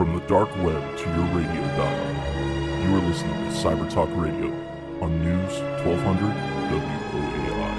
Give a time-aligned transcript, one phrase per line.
[0.00, 2.08] From the dark web to your radio dial,
[2.82, 4.46] you are listening to Cyber Talk Radio
[5.02, 6.34] on News 1200
[7.12, 7.76] WOAI.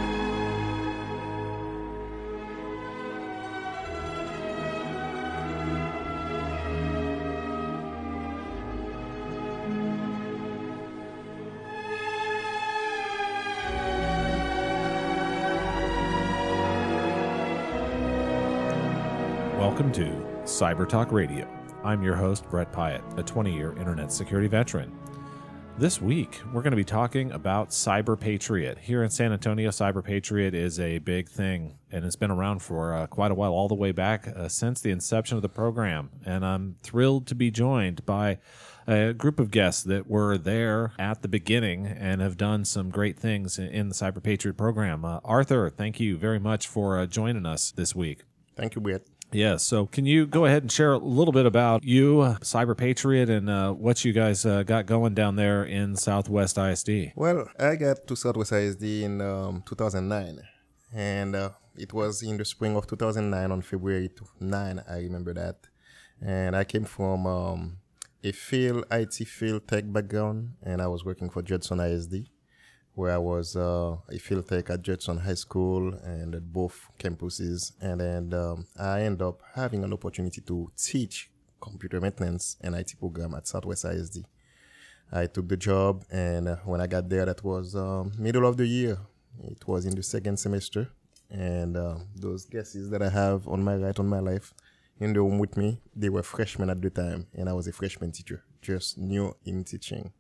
[19.58, 20.06] Welcome to
[20.44, 21.61] Cyber Talk Radio.
[21.84, 24.96] I'm your host, Brett Pyatt, a 20 year internet security veteran.
[25.80, 28.78] This week, we're going to be talking about Cyber Patriot.
[28.78, 32.94] Here in San Antonio, Cyber Patriot is a big thing, and it's been around for
[32.94, 36.12] uh, quite a while, all the way back uh, since the inception of the program.
[36.24, 38.38] And I'm thrilled to be joined by
[38.86, 43.18] a group of guests that were there at the beginning and have done some great
[43.18, 45.04] things in- the Cyber Patriot program.
[45.04, 48.22] Uh, Arthur, thank you very much for uh, joining us this week.
[48.56, 49.02] Thank you, Brett.
[49.34, 49.58] Yeah.
[49.58, 53.50] So, can you go ahead and share a little bit about you, Cyber Patriot, and
[53.50, 57.14] uh, what you guys uh, got going down there in Southwest ISD?
[57.16, 60.42] Well, I got to Southwest ISD in um, 2009,
[60.94, 64.10] and uh, it was in the spring of 2009 on February
[64.40, 64.84] 9.
[64.90, 65.58] I remember that,
[66.22, 67.78] and I came from um,
[68.24, 72.28] a field IT field tech background, and I was working for Judson ISD,
[72.94, 77.72] where I was uh, a field tech at Judson High School and at both campuses,
[77.82, 81.30] and then um, I ended up having an opportunity to teach
[81.62, 84.26] computer maintenance and IT program at Southwest ISD.
[85.12, 88.58] I took the job, and uh, when I got there, that was um, middle of
[88.58, 88.98] the year.
[89.44, 90.90] It was in the second semester,
[91.30, 94.54] and uh, those guesses that I have on my right on my life
[95.00, 97.72] in the room with me, they were freshmen at the time, and I was a
[97.72, 100.12] freshman teacher, just new in teaching.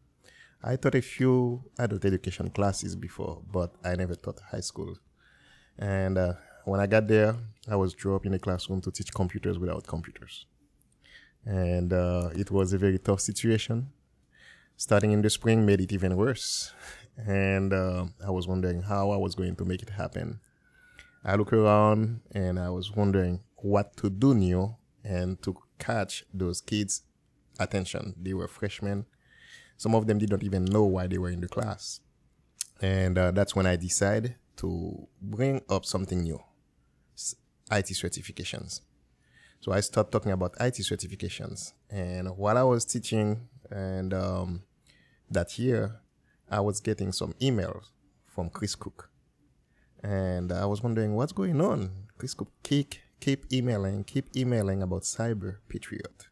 [0.63, 4.95] I taught a few adult education classes before, but I never taught high school.
[5.77, 6.33] And uh,
[6.66, 7.35] when I got there,
[7.69, 10.45] I was dropped in a classroom to teach computers without computers.
[11.45, 13.89] And uh, it was a very tough situation
[14.81, 16.73] starting in the spring made it even worse.
[17.16, 20.39] And uh, I was wondering how I was going to make it happen.
[21.23, 26.61] I looked around and I was wondering what to do new and to catch those
[26.61, 27.03] kids'
[27.59, 28.16] attention.
[28.19, 29.05] They were freshmen.
[29.81, 32.02] Some of them did not even know why they were in the class.
[32.84, 36.40] And uh, that's when I decided to bring up something new
[37.72, 38.81] IT certifications.
[39.59, 41.74] So I started talking about IT certifications.
[41.90, 44.62] And while I was teaching and um,
[45.31, 46.00] that year,
[46.48, 47.86] I was getting some emails
[48.28, 49.09] from Chris Cook.
[50.03, 51.90] And I was wondering what's going on.
[52.19, 56.28] Chris Cook keep, keep emailing, keep emailing about Cyber Patriot.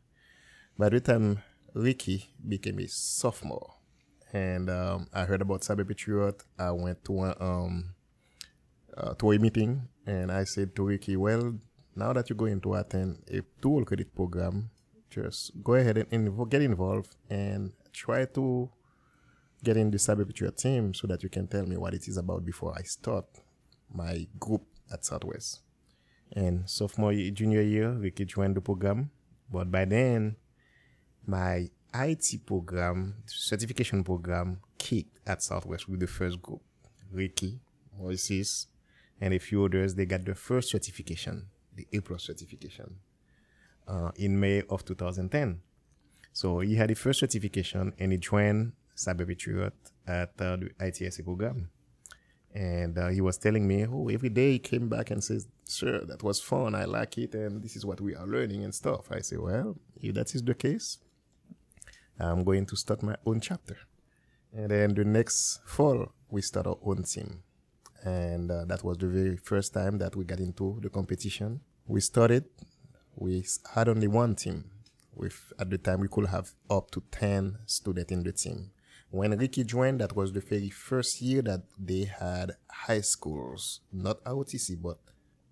[0.78, 1.42] By the time
[1.74, 3.76] Ricky became a sophomore,
[4.34, 7.96] and um, I heard about Cyber Patriot, I went to a, um,
[8.98, 11.60] uh, to a meeting, and I said to Ricky, "Well,
[11.96, 14.70] now that you're going to attend a dual credit program,
[15.10, 18.70] just go ahead and get involved and try to
[19.64, 22.18] get in the Cyber Patriot team so that you can tell me what it is
[22.18, 23.26] about before I start
[23.94, 25.62] my group at Southwest."
[26.32, 29.10] And sophomore junior year, Ricky joined the program,
[29.52, 30.36] but by then
[31.26, 36.62] my IT program, certification program, kicked at Southwest with the first group.
[37.12, 37.60] Ricky,
[38.00, 38.68] Moises,
[39.20, 42.96] and a few others, they got their first certification, the A plus certification,
[43.88, 45.62] uh, in May of 2010.
[46.32, 49.74] So he had the first certification and he joined Cyber Patriot
[50.08, 51.70] at uh, the ITSA program.
[52.54, 56.04] And uh, he was telling me, oh, every day he came back and says, sir,
[56.06, 56.74] that was fun.
[56.74, 57.36] I like it.
[57.36, 59.12] And this is what we are learning and stuff.
[59.12, 60.98] I say, well, if that is the case,
[62.20, 63.78] I'm going to start my own chapter.
[64.54, 67.44] And then the next fall, we start our own team.
[68.04, 71.62] And uh, that was the very first time that we got into the competition.
[71.88, 72.46] We started,
[73.16, 74.66] we had only one team.
[75.14, 78.72] With, at the time, we could have up to 10 students in the team.
[79.12, 84.24] When Ricky joined, that was the very first year that they had high schools, not
[84.24, 85.00] ROTC, but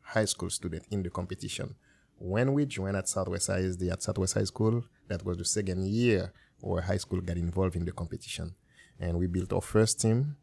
[0.02, 1.75] high school students in the competition.
[2.19, 6.34] When we joined at Southwest ISD at Southwest High School, that was the second year
[6.62, 8.56] where high school got involved in the competition.
[9.00, 10.38] And we built our first team,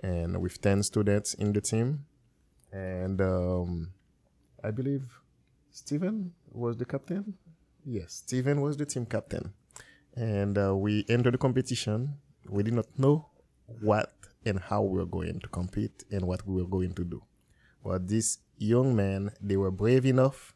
[0.00, 2.04] and with 10 students in the team.
[2.72, 3.92] And um,
[4.62, 5.02] I believe
[5.70, 7.34] Stephen was the captain.
[7.84, 9.52] Yes, Stephen was the team captain.
[10.14, 12.14] And uh, we entered the competition.
[12.48, 13.26] We did not know
[13.80, 14.12] what
[14.44, 17.22] and how we were going to compete and what we were going to do.
[17.84, 20.54] But these young men, they were brave enough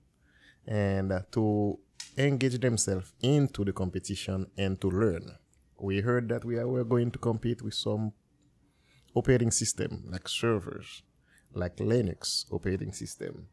[0.67, 1.79] and uh, to
[2.17, 5.37] engage themselves into the competition and to learn.
[5.79, 8.13] We heard that we were going to compete with some
[9.15, 11.03] operating system like servers,
[11.55, 13.49] like Linux operating system,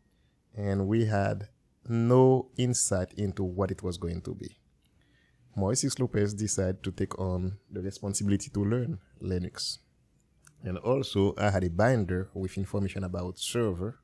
[0.56, 1.50] and we had
[1.88, 4.58] no insight into what it was going to be.
[5.58, 9.78] Moises Lopez decided to take on the responsibility to learn Linux.
[10.64, 14.00] And also, I had a binder with information about server,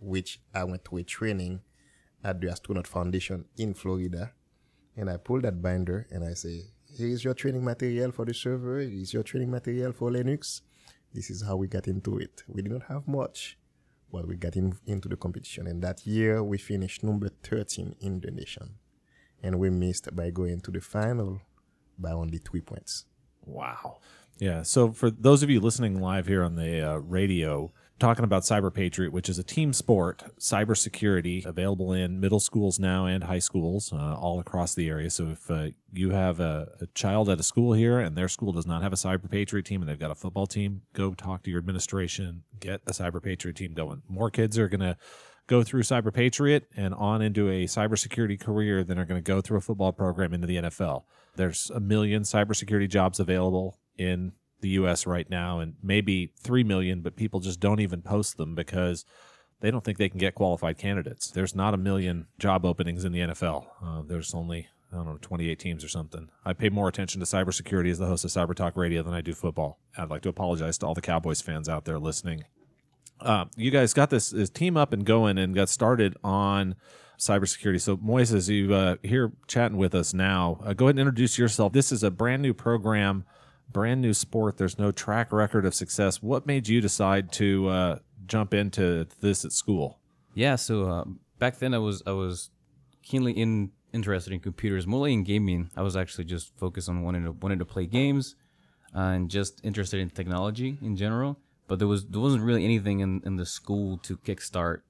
[0.00, 1.60] which I went to a training
[2.24, 4.32] at the Astronaut Foundation in Florida.
[4.96, 6.64] And I pulled that binder and I say,
[6.96, 8.80] here is your training material for the server.
[8.80, 10.62] Here is your training material for Linux.
[11.12, 12.42] This is how we got into it.
[12.48, 13.58] We did not have much,
[14.10, 15.66] but we got in, into the competition.
[15.66, 18.76] And that year, we finished number 13 in the nation.
[19.42, 21.40] And we missed by going to the final
[21.98, 23.04] by only three points.
[23.44, 23.98] Wow.
[24.38, 24.62] Yeah.
[24.62, 28.72] So for those of you listening live here on the uh, radio, talking about Cyber
[28.72, 33.92] Patriot, which is a team sport, cybersecurity available in middle schools now and high schools
[33.92, 35.08] uh, all across the area.
[35.10, 38.52] So if uh, you have a, a, child at a school here and their school
[38.52, 41.42] does not have a Cyber Patriot team and they've got a football team, go talk
[41.44, 44.02] to your administration, get a Cyber Patriot team going.
[44.08, 44.96] More kids are going to
[45.46, 49.40] go through Cyber Patriot and on into a cybersecurity career than are going to go
[49.40, 51.04] through a football program into the NFL.
[51.36, 57.00] There's a million cybersecurity jobs available in the US right now and maybe 3 million,
[57.00, 59.04] but people just don't even post them because
[59.60, 61.30] they don't think they can get qualified candidates.
[61.30, 63.66] There's not a million job openings in the NFL.
[63.82, 66.28] Uh, there's only, I don't know, 28 teams or something.
[66.44, 69.20] I pay more attention to cybersecurity as the host of Cyber Talk Radio than I
[69.20, 69.78] do football.
[69.96, 72.44] I'd like to apologize to all the Cowboys fans out there listening.
[73.18, 76.74] Uh, you guys got this, this, team up and going and got started on
[77.18, 77.80] cybersecurity.
[77.80, 80.60] So, Moises, you uh, here chatting with us now.
[80.62, 81.72] Uh, go ahead and introduce yourself.
[81.72, 83.24] This is a brand new program
[83.70, 84.56] brand new sport.
[84.56, 86.22] There's no track record of success.
[86.22, 89.98] What made you decide to uh, jump into this at school?
[90.34, 91.04] Yeah, so uh,
[91.38, 92.50] back then I was I was
[93.02, 95.70] keenly in interested in computers, mostly in gaming.
[95.76, 98.36] I was actually just focused on wanting to wanting to play games
[98.92, 101.38] and just interested in technology in general.
[101.68, 104.82] But there was there wasn't really anything in, in the school to kickstart,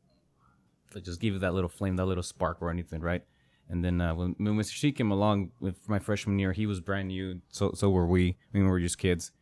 [0.93, 3.23] to just give it that little flame, that little spark or anything, right?
[3.69, 4.79] And then uh, when, when Mr.
[4.79, 7.41] C came along with my freshman year, he was brand new.
[7.49, 8.31] So so were we.
[8.31, 9.33] I mean, we were just kids.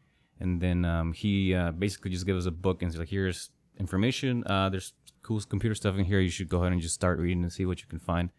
[0.41, 3.51] And then um, he uh, basically just gave us a book and said, like, here's
[3.79, 4.43] information.
[4.47, 6.21] Uh, there's cool computer stuff in here.
[6.21, 8.31] You should go ahead and just start reading and see what you can find.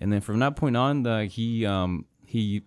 [0.00, 2.62] And then from that point on, the, he um, he,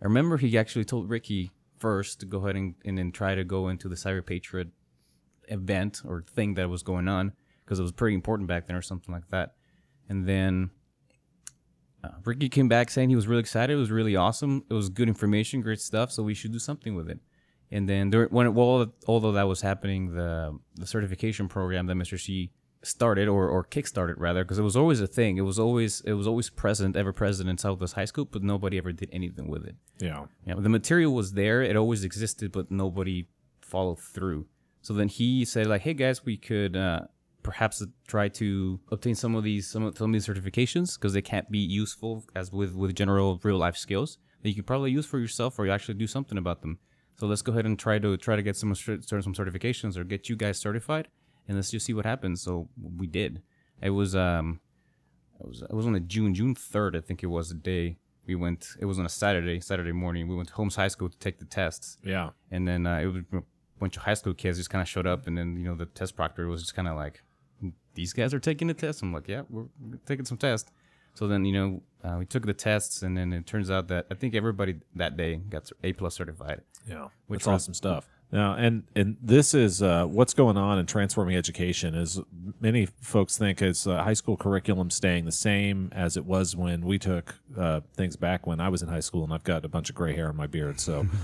[0.00, 3.44] I remember he actually told Ricky first to go ahead and, and then try to
[3.44, 4.68] go into the Cyber Patriot
[5.48, 7.32] event or thing that was going on
[7.64, 9.54] because it was pretty important back then or something like that.
[10.08, 10.70] And then
[12.04, 13.72] uh, Ricky came back saying he was really excited.
[13.72, 14.64] It was really awesome.
[14.70, 16.10] It was good information, great stuff.
[16.12, 17.18] So we should do something with it.
[17.70, 21.96] And then there, when it, well, although that was happening, the the certification program that
[21.96, 22.20] Mr.
[22.20, 22.50] C
[22.82, 25.38] started or or kickstarted rather, because it was always a thing.
[25.38, 28.78] It was always it was always present, ever present in Southwest High School, but nobody
[28.78, 29.76] ever did anything with it.
[29.98, 30.54] Yeah, yeah.
[30.56, 31.62] The material was there.
[31.62, 33.28] It always existed, but nobody
[33.60, 34.46] followed through.
[34.82, 37.06] So then he said like, "Hey guys, we could uh,
[37.44, 41.22] perhaps try to obtain some of these some of, some of these certifications because they
[41.22, 45.06] can't be useful as with with general real life skills that you could probably use
[45.06, 46.78] for yourself or you actually do something about them.
[47.16, 50.28] So let's go ahead and try to try to get some some certifications or get
[50.28, 51.06] you guys certified,
[51.46, 52.42] and let's just see what happens.
[52.42, 53.42] So we did.
[53.80, 54.60] It was um,
[55.40, 57.98] it was it was on a June June third, I think it was the day
[58.26, 58.68] we went.
[58.80, 60.28] It was on a Saturday Saturday morning.
[60.28, 61.98] We went to Holmes High School to take the tests.
[62.02, 63.42] Yeah, and then uh, it was a
[63.78, 65.86] bunch of high school kids just kind of showed up, and then you know the
[65.86, 67.22] test proctor was just kind of like,
[67.94, 69.02] these guys are taking the test.
[69.02, 69.66] I'm like, yeah, we're
[70.06, 70.70] taking some tests.
[71.14, 74.06] So then, you know, uh, we took the tests, and then it turns out that
[74.10, 76.62] I think everybody that day got A plus certified.
[76.88, 78.08] Yeah, which is awesome stuff.
[78.32, 81.94] Now, and and this is uh, what's going on in transforming education.
[81.94, 82.20] Is
[82.60, 86.84] many folks think it's uh, high school curriculum staying the same as it was when
[86.84, 89.68] we took uh, things back when I was in high school, and I've got a
[89.68, 91.06] bunch of gray hair in my beard, so.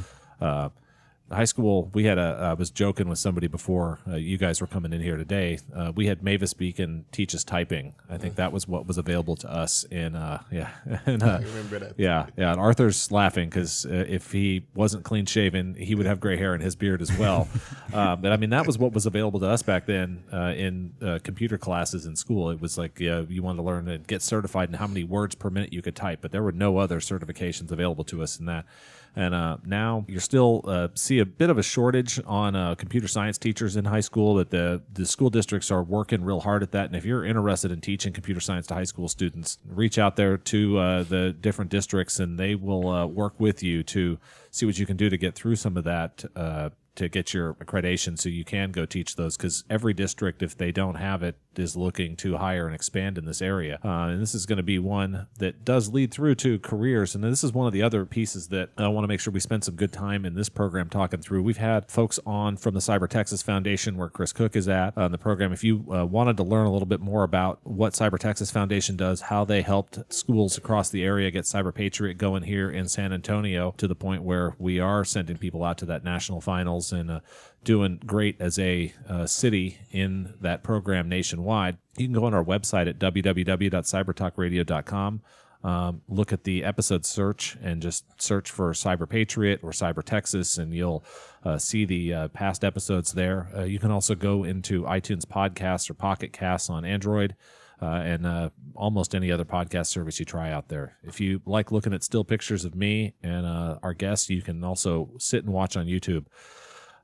[1.31, 2.51] High school, we had a.
[2.51, 5.61] I was joking with somebody before uh, you guys were coming in here today.
[5.73, 7.95] Uh, we had Mavis Beacon teach us typing.
[8.09, 10.17] I think that was what was available to us in.
[10.17, 10.71] Uh, yeah,
[11.07, 11.95] and, uh, I remember that.
[11.97, 12.51] Yeah, yeah.
[12.51, 16.53] And Arthur's laughing because uh, if he wasn't clean shaven, he would have gray hair
[16.53, 17.49] in his beard as well.
[17.93, 20.95] um, but I mean, that was what was available to us back then uh, in
[21.23, 22.51] computer classes in school.
[22.51, 25.37] It was like yeah, you wanted to learn and get certified in how many words
[25.37, 28.47] per minute you could type, but there were no other certifications available to us in
[28.47, 28.67] that.
[29.17, 33.09] And uh, now you're still uh, see a bit of a shortage on uh, computer
[33.09, 34.37] science teachers in high school.
[34.37, 36.87] That the the school districts are working real hard at that.
[36.87, 40.37] And if you're interested in teaching computer science to high school students, reach out there
[40.37, 44.19] to uh, the different districts, and they will uh, work with you to
[44.51, 47.55] see what you can do to get through some of that uh, to get your
[47.55, 51.37] accreditation so you can go teach those because every district, if they don't have it,
[51.57, 53.79] is looking to hire and expand in this area.
[53.85, 57.15] Uh, and this is going to be one that does lead through to careers.
[57.15, 59.41] And this is one of the other pieces that I want to make sure we
[59.41, 61.43] spend some good time in this program talking through.
[61.43, 65.13] We've had folks on from the Cyber Texas Foundation where Chris Cook is at on
[65.13, 65.53] the program.
[65.53, 68.97] If you uh, wanted to learn a little bit more about what Cyber Texas Foundation
[68.97, 73.13] does, how they helped schools across the area get Cyber Patriot going here in San
[73.13, 77.11] Antonio to the point where we are sending people out to that national finals and
[77.11, 77.21] uh,
[77.65, 81.79] doing great as a uh, city in that program nationwide.
[81.97, 85.23] You can go on our website at www.cybertalkradio.com.
[85.63, 90.57] Um, look at the episode search and just search for Cyber Patriot or Cyber Texas,
[90.57, 91.05] and you'll
[91.45, 93.51] uh, see the uh, past episodes there.
[93.55, 97.37] Uh, you can also go into iTunes Podcasts or Pocket Casts on Android.
[97.83, 100.99] Uh, and uh, almost any other podcast service you try out there.
[101.03, 104.63] If you like looking at still pictures of me and uh, our guests, you can
[104.63, 106.27] also sit and watch on YouTube.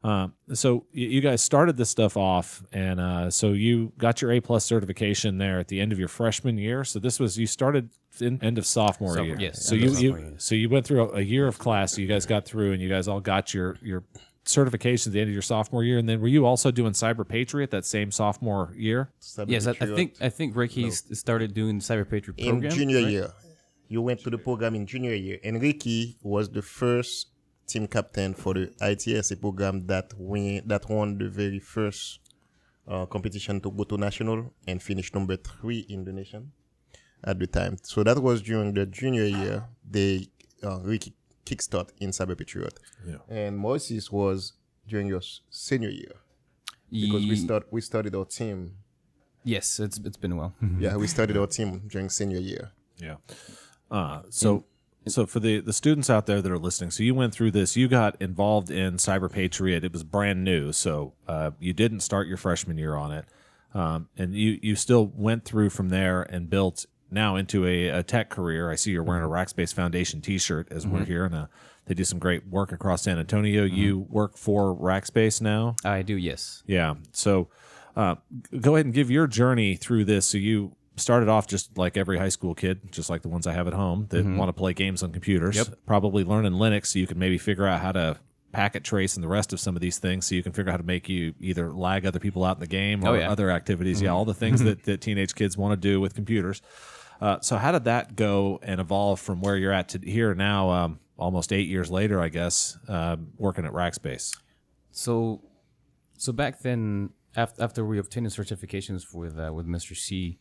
[0.05, 4.41] Uh, so you guys started this stuff off, and uh, so you got your A
[4.41, 6.85] plus certification there at the end of your freshman year.
[6.85, 9.37] So this was you started in end of sophomore Sophomore- year.
[9.41, 10.35] yes, So you, you year.
[10.38, 11.99] so you went through a, a year of class.
[11.99, 14.05] You guys got through, and you guys all got your your
[14.45, 15.99] certifications at the end of your sophomore year.
[15.99, 19.11] And then were you also doing Cyber Patriot that same sophomore year?
[19.21, 22.71] Cyber Yes, I, I think I think Ricky s started doing Cyber Patriot program in
[22.71, 23.11] junior right?
[23.11, 23.33] year.
[23.88, 25.38] You went to the program in junior year.
[25.45, 27.29] And Ricky was the first
[27.66, 32.20] team captain for the ITSA program that win that won the very first
[32.88, 36.52] uh, competition to go to national and finish number three in the nation
[37.25, 37.76] at the time.
[37.82, 39.64] So that was during the junior year.
[39.88, 40.28] They
[40.62, 41.12] uh, Ricky
[41.44, 42.78] kickstart in Cyber Patriot.
[43.06, 43.16] Yeah.
[43.28, 44.52] And Moses was
[44.88, 45.20] during your
[45.50, 46.14] senior year
[46.90, 48.73] because we Ye- start we started our team.
[49.44, 50.54] Yes, it's it's been a while.
[50.78, 52.70] Yeah, we started our team during senior year.
[52.99, 53.16] Yeah.
[53.90, 54.64] Uh, so
[55.09, 57.77] so for the the students out there that are listening, so you went through this.
[57.77, 59.85] You got involved in Cyber Patriot.
[59.85, 63.25] It was brand new, so uh, you didn't start your freshman year on it,
[63.75, 68.03] um, and you you still went through from there and built now into a, a
[68.03, 68.71] tech career.
[68.71, 71.47] I see you're wearing a Rackspace Foundation T-shirt as we're here, and uh,
[71.87, 73.65] they do some great work across San Antonio.
[73.65, 75.77] You work for Rackspace now.
[75.85, 76.17] I do.
[76.17, 76.65] Yes.
[76.67, 76.95] Yeah.
[77.13, 77.49] So
[77.95, 78.17] uh,
[78.61, 80.27] go ahead and give your journey through this.
[80.27, 83.53] So you started off just like every high school kid, just like the ones I
[83.53, 85.57] have at home that want to play games on computers.
[85.57, 85.71] Mm-hmm.
[85.73, 85.79] Yep.
[85.87, 88.19] Probably learning Linux so you can maybe figure out how to
[88.53, 90.75] packet trace and the rest of some of these things so you can figure out
[90.75, 93.23] how to make you either lag other people out in the game or Oh, yeah.
[93.25, 93.33] Mm-hmm.
[93.33, 94.00] other activities.
[94.00, 96.62] Yeah, all the things that, that teenage kids want to do with computers.
[97.21, 100.71] Uh, so how did that go and evolve from where you're at to here now,
[100.71, 104.37] um, almost eight years later, I guess, um, working at Rackspace?
[104.91, 105.43] So,
[106.17, 109.95] so back then, after after we obtained certifications with uh, with Mr.
[109.97, 110.38] C,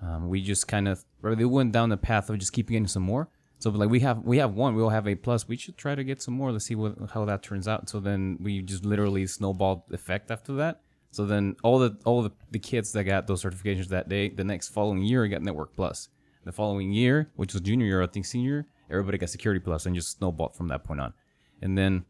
[0.00, 3.02] um, we just kind of they went down the path of just keeping getting some
[3.02, 3.28] more.
[3.58, 5.46] So like we have we have one, we all have a plus.
[5.46, 6.50] We should try to get some more.
[6.50, 7.88] Let's see what how that turns out.
[7.88, 10.80] So then we just literally snowballed effect after that.
[11.12, 14.44] So then all the all the, the kids that got those certifications that day, the
[14.44, 16.08] next following year got Network Plus.
[16.44, 19.94] The following year, which was junior year, I think senior, everybody got Security Plus, and
[19.94, 21.12] just snowballed from that point on.
[21.60, 22.04] And then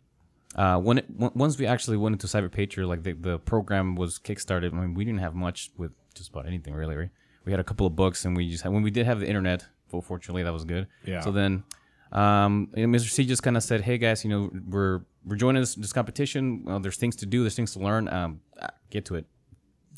[0.56, 3.94] uh, when it, w- once we actually went into Cyber Patriot, like the, the program
[3.94, 4.72] was kickstarted.
[4.72, 6.96] I mean, we didn't have much with just about anything really.
[6.96, 7.10] Right?
[7.44, 9.26] We had a couple of books, and we just had, when we did have the
[9.26, 10.86] internet, well, fortunately that was good.
[11.04, 11.20] Yeah.
[11.20, 11.64] So then,
[12.12, 13.08] um, Mr.
[13.08, 16.64] C just kind of said, "Hey guys, you know, we're we're joining this, this competition.
[16.64, 17.42] Well, there's things to do.
[17.42, 18.08] There's things to learn.
[18.08, 19.26] Um, ah, get to it.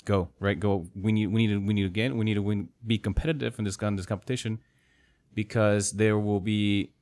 [0.05, 0.59] Go right.
[0.59, 0.87] Go.
[0.95, 3.59] We need we need to we need to get we need to win, be competitive
[3.59, 4.61] in this gun this competition
[5.35, 6.93] because there will be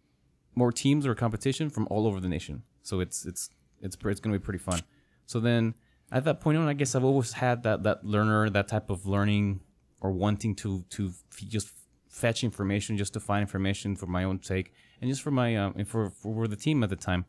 [0.54, 2.62] more teams or competition from all over the nation.
[2.82, 4.80] So it's it's it's it's gonna be pretty fun.
[5.26, 5.74] So then
[6.10, 9.06] at that point on, I guess I've always had that that learner, that type of
[9.06, 9.60] learning
[10.02, 11.12] or wanting to to
[11.48, 11.72] just
[12.08, 15.74] fetch information, just to find information for my own sake, and just for my um
[15.76, 17.24] and for for the team at the time.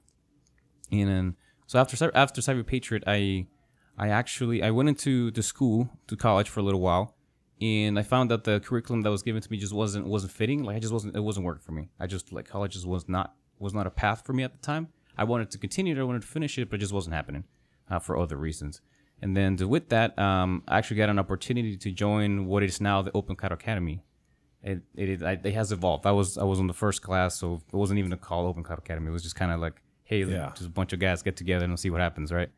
[0.92, 1.36] And then
[1.68, 3.48] so after after Cyber Patriot, I
[3.98, 7.16] I actually I went into the school to college for a little while,
[7.62, 10.64] and I found that the curriculum that was given to me just wasn't wasn't fitting.
[10.64, 11.90] Like I just wasn't it wasn't working for me.
[12.00, 14.60] I just like college just was not was not a path for me at the
[14.60, 14.90] time.
[15.16, 17.44] I wanted to continue it, I wanted to finish it, but it just wasn't happening
[17.90, 18.82] uh, for other reasons.
[19.22, 23.02] And then with that, um, I actually got an opportunity to join what is now
[23.02, 24.04] the Open Cloud Academy.
[24.62, 26.06] It it, it has evolved.
[26.06, 28.64] I was I was on the first class, so it wasn't even a call Open
[28.64, 29.08] Cloud Academy.
[29.08, 30.52] It was just kind of like, hey, Yeah.
[30.56, 32.50] just a bunch of guys get together and see what happens, right?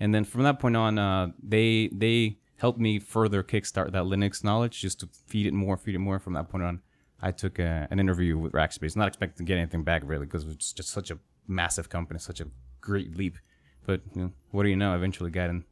[0.00, 4.42] And then from that point on, uh, they they helped me further kickstart that Linux
[4.44, 6.18] knowledge, just to feed it more, feed it more.
[6.18, 6.80] From that point on,
[7.20, 10.44] I took a, an interview with Rackspace, not expecting to get anything back really, because
[10.44, 12.46] it was just such a massive company, such a
[12.80, 13.36] great leap.
[13.86, 14.92] But you know, what do you know?
[14.92, 15.64] I eventually got in,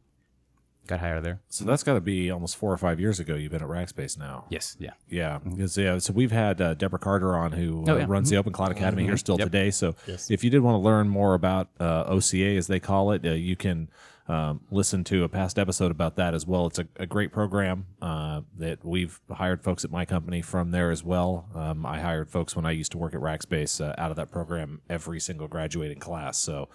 [0.86, 1.40] got hired there.
[1.48, 3.34] So that's got to be almost four or five years ago.
[3.34, 4.44] You've been at Rackspace now.
[4.50, 4.92] Yes, yeah.
[5.08, 8.06] Yeah, because yeah, so we've had uh, Deborah Carter on who uh, Oh, yeah.
[8.08, 9.46] runs the Open Cloud Academy here still Yep.
[9.46, 9.70] today.
[9.70, 10.30] So Yes.
[10.30, 13.30] if you did want to learn more about uh, OCA as they call it, uh,
[13.30, 13.88] you can
[14.28, 16.66] um, listen to a past episode about that as well.
[16.66, 20.90] It's a, a great program uh, that we've hired folks at my company from there
[20.92, 21.48] as well.
[21.54, 24.30] Um, I hired folks when I used to work at Rackspace uh, out of that
[24.30, 26.38] program every single graduating class.
[26.38, 26.68] So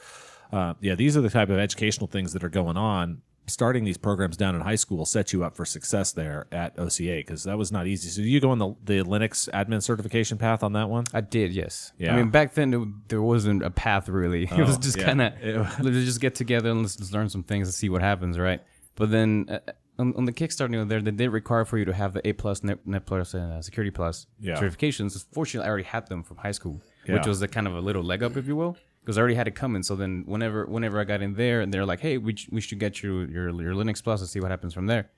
[0.51, 3.21] uh, yeah, these are the type of educational things that are going on.
[3.49, 7.15] Starting these programs down in high school set you up for success there at OCA
[7.17, 8.09] because that was not easy.
[8.09, 11.05] So you go on the, the Linux admin certification path on that one?
[11.13, 11.93] I did, yes.
[11.97, 12.13] Yeah.
[12.13, 14.43] I mean, back then there, there wasn't a path really.
[14.51, 15.05] it was Oh, just yeah.
[15.05, 15.33] kind of
[15.81, 18.61] let's just get together and let's, let's learn some things and see what happens, right?
[18.95, 19.59] But then uh,
[19.97, 22.27] on, on the Kickstarter, you know, there they did require for you to have the
[22.27, 24.55] A plus, Net, Net Plus, and uh, Security Plus Yeah.
[24.59, 25.25] certifications.
[25.31, 28.03] Fortunately, I already had them from high school, which was a kind of a little
[28.03, 28.75] leg up, if you will,
[29.07, 29.83] because I already had it coming.
[29.83, 32.77] So then whenever whenever I got in there, and they're like, hey, we, we should
[32.77, 35.09] get you your your Linux Plus and see what happens from there.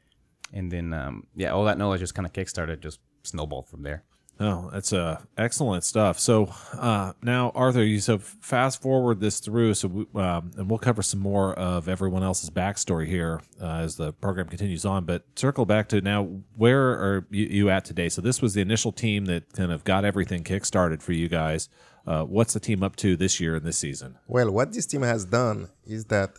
[0.53, 4.03] And then um, yeah, all that knowledge just kind of kickstarted, just snowballed from there.
[4.39, 6.19] Oh, that's uh, excellent stuff.
[6.19, 10.79] So uh, now, Arthur, you so fast forward this through, so we, um, and we'll
[10.79, 15.03] cover some more of everyone else's backstory here uh, as the program continues on.
[15.03, 18.07] But circle back to now, where are you, you at today?
[18.07, 21.67] So this was the initial team that kind of got everything kickstarted for you guys.
[22.09, 24.17] Uh, what's the team up to this year and this season?
[24.27, 26.31] Well, what this team has done is that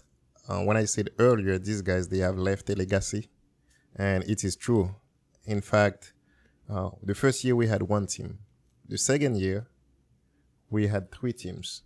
[0.49, 3.29] uh, when I said earlier, these guys they have left a legacy,
[3.95, 4.97] and it is true.
[5.47, 6.13] In fact,
[6.69, 8.41] uh, the first year we had one team.
[8.89, 9.69] The second year,
[10.71, 11.83] we had three teams,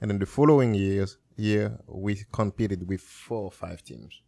[0.00, 4.22] and in the following years, year we competed with four or five teams.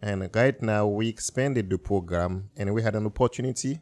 [0.00, 3.80] And right now we expanded the program, and we had an opportunity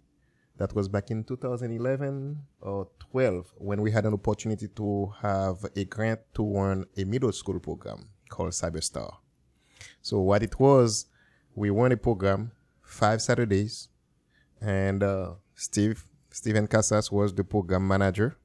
[0.56, 5.84] that was back in 2011 or 12 when we had an opportunity to have a
[5.84, 9.16] grant to run a middle school program called Cyberstar.
[10.02, 11.06] So what it was,
[11.54, 13.88] we ran a program five Saturdays,
[14.60, 18.36] and uh, Steve Steven Casas was the program manager,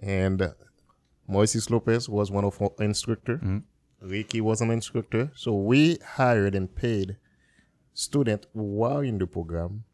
[0.00, 0.52] and
[1.28, 3.38] Moises Lopez was one of our instructor.
[4.00, 5.30] Ricky was an instructor.
[5.34, 7.16] So we hired and paid
[7.94, 9.84] students who are in the program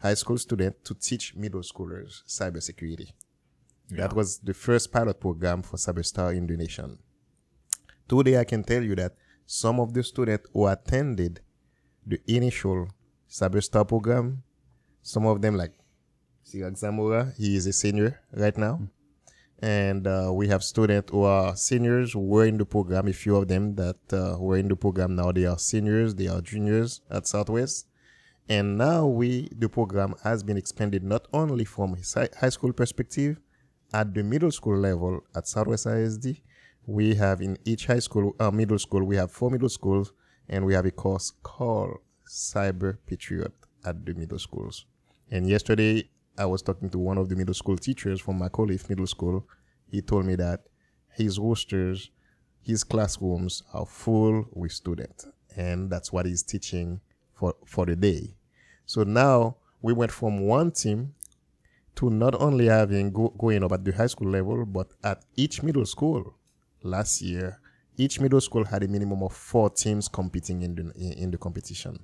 [0.00, 3.12] high school student to teach middle schoolers cybersecurity.
[3.90, 6.98] That was the first pilot program for Cyberstar in the nation.
[8.06, 9.14] Today, I can tell you that
[9.46, 11.40] some of the students who attended
[12.06, 12.88] the initial
[13.30, 14.42] Cyberstar program,
[15.02, 15.72] some of them like
[16.44, 18.80] Sirak Zamora, he is a senior right now.
[19.60, 23.36] And uh, we have students who are seniors who were in the program, a few
[23.36, 25.32] of them that uh, were in the program now.
[25.32, 27.86] They are seniors, they are juniors at Southwest.
[28.48, 33.38] And now we, the program has been expanded not only from a high school perspective,
[33.92, 36.40] at the middle school level at Southwest ISD,
[36.86, 40.12] we have in each high school, uh, middle school, we have four middle schools,
[40.48, 43.52] and we have a course called Cyber Patriot
[43.84, 44.86] at the middle schools.
[45.30, 46.08] And yesterday,
[46.38, 49.46] I was talking to one of the middle school teachers from McAuliffe Middle School.
[49.90, 50.60] He told me that
[51.14, 52.10] his rosters,
[52.62, 57.00] his classrooms are full with students, and that's what he's teaching
[57.34, 58.37] for for the day.
[58.88, 61.14] So now we went from one team
[61.96, 65.62] to not only having go, going up at the high school level, but at each
[65.62, 66.34] middle school.
[66.82, 67.60] Last year,
[67.98, 71.36] each middle school had a minimum of four teams competing in the in, in the
[71.36, 71.98] competition,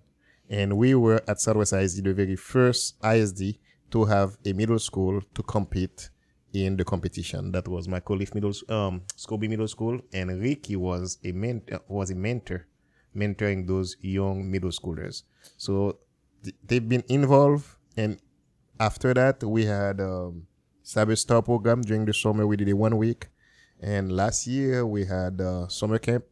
[0.50, 3.56] and we were at Southwest ISD the very first ISD
[3.90, 6.10] to have a middle school to compete
[6.52, 7.50] in the competition.
[7.52, 12.14] That was McAuliffe Middle, um, Scobee Middle School, and Ricky was a mentor, was a
[12.14, 12.66] mentor,
[13.16, 15.22] mentoring those young middle schoolers.
[15.56, 16.00] So
[16.66, 18.18] they've been involved, and
[18.78, 20.46] after that, we had um,
[20.84, 22.46] Cyberstar program during the summer.
[22.46, 23.28] We did it one week,
[23.80, 26.24] and last year we had uh, summer camp,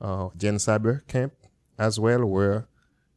[0.00, 1.32] uh, Gen Cyber camp
[1.78, 2.68] as well, where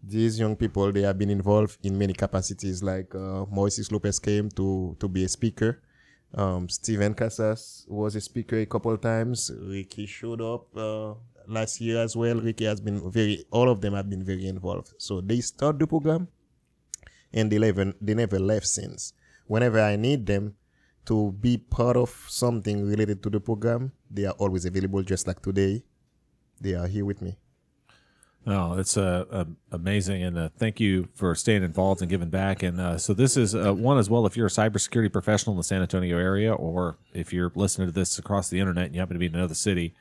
[0.04, 2.82] these young people they have been involved in many capacities.
[2.82, 5.82] Like uh, Moises Lopez came to to be a speaker.
[6.34, 9.52] Um, Steven Casas was a speaker a couple of times.
[9.62, 11.16] Ricky showed up uh,
[11.52, 12.40] last year as well.
[12.40, 13.46] Ricky has been very.
[13.52, 14.94] All of them have been very involved.
[14.98, 16.28] So they start the program
[17.34, 19.14] and they never they never left since.
[19.48, 20.56] Whenever I need them
[21.06, 25.04] to be part of something related to the program, they are always available.
[25.04, 25.84] Just like today,
[26.60, 27.38] they are here with me.
[28.48, 32.64] Oh, it's uh, uh, amazing, and uh, thank you for staying involved and giving back.
[32.64, 34.26] And uh, so this is uh, one as well.
[34.26, 37.92] If you're a cybersecurity professional in the San Antonio area, or if you're listening to
[37.92, 39.94] this across the internet and you happen to be in another city,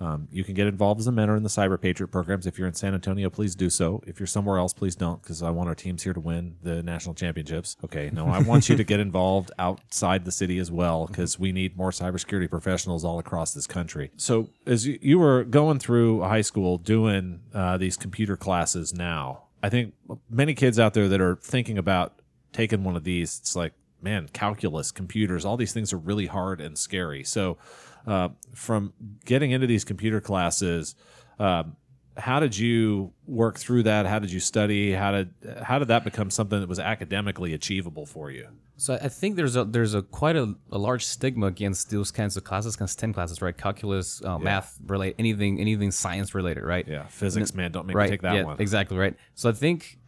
[0.00, 2.46] Um, you can get involved as a mentor in the Cyber Patriot programs.
[2.46, 4.02] If you're in San Antonio, please do so.
[4.06, 6.82] If you're somewhere else, please don't, because I want our teams here to win the
[6.82, 7.76] national championships.
[7.84, 11.52] Okay, no, I want you to get involved outside the city as well, because we
[11.52, 14.10] need more cybersecurity professionals all across this country.
[14.16, 19.42] So, as you, you were going through high school doing uh, these computer classes now,
[19.62, 19.92] I think
[20.30, 22.22] many kids out there that are thinking about
[22.54, 26.58] taking one of these, it's like, man, calculus, computers, all these things are really hard
[26.58, 27.22] and scary.
[27.22, 27.58] So,
[28.06, 28.92] uh, from
[29.24, 30.94] getting into these computer classes,
[31.38, 31.76] um,
[32.16, 34.06] how did you work through that?
[34.06, 34.92] How did you study?
[34.92, 38.48] How did how did that become something that was academically achievable for you?
[38.76, 42.36] So I think there's a there's a quite a, a large stigma against those kinds
[42.36, 43.56] of classes, kind of STEM classes, right?
[43.56, 46.86] Calculus, uh, math, relate anything anything science related, right?
[46.86, 48.06] Yeah, physics, man, don't make right.
[48.06, 48.56] me take that yeah, one.
[48.60, 49.14] Exactly right.
[49.34, 49.98] So I think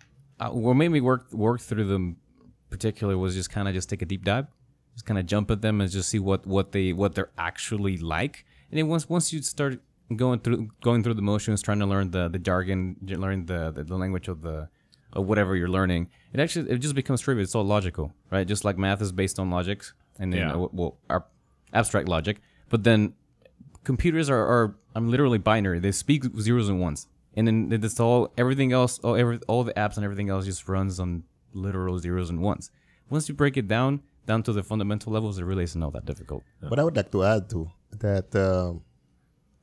[0.40, 2.16] uh, what made me work work through them
[2.70, 4.46] particular was just kind of just take a deep dive,
[4.94, 7.96] just kind of jump at them and just see what what they what they're actually
[7.98, 8.44] like.
[8.70, 9.80] And then once once you start
[10.16, 13.84] going through going through the motions, trying to learn the the jargon, learn the the,
[13.84, 14.68] the language of the
[15.14, 17.42] of whatever you're learning, it actually it just becomes trivial.
[17.42, 18.46] It's all logical, right?
[18.46, 20.54] Just like math is based on logics, and then Yeah.
[20.54, 21.24] uh, well, our
[21.72, 23.14] abstract logic, but then
[23.84, 25.78] computers are, are I'm literally binary.
[25.80, 28.98] They speak zeros and ones, and then it's all everything else.
[29.00, 32.70] All every all the apps and everything else just runs on literal zeros and ones.
[33.10, 36.04] Once you break it down down to the fundamental levels, it really isn't all that
[36.04, 36.42] difficult.
[36.60, 38.82] But I would like to add to that um,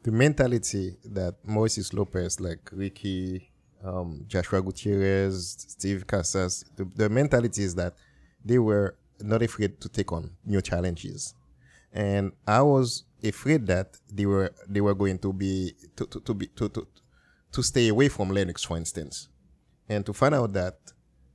[0.04, 3.52] the mentality that Moises Lopez, like Ricky,
[3.84, 7.96] um, Joshua Gutierrez, Steve Casas, the, the mentality is that
[8.44, 11.34] they were not afraid to take on new challenges,
[11.92, 16.34] and I was afraid that they were they were going to be to, to, to
[16.34, 16.88] be to, to
[17.52, 19.28] to stay away from Linux, for instance,
[19.90, 20.78] and to find out that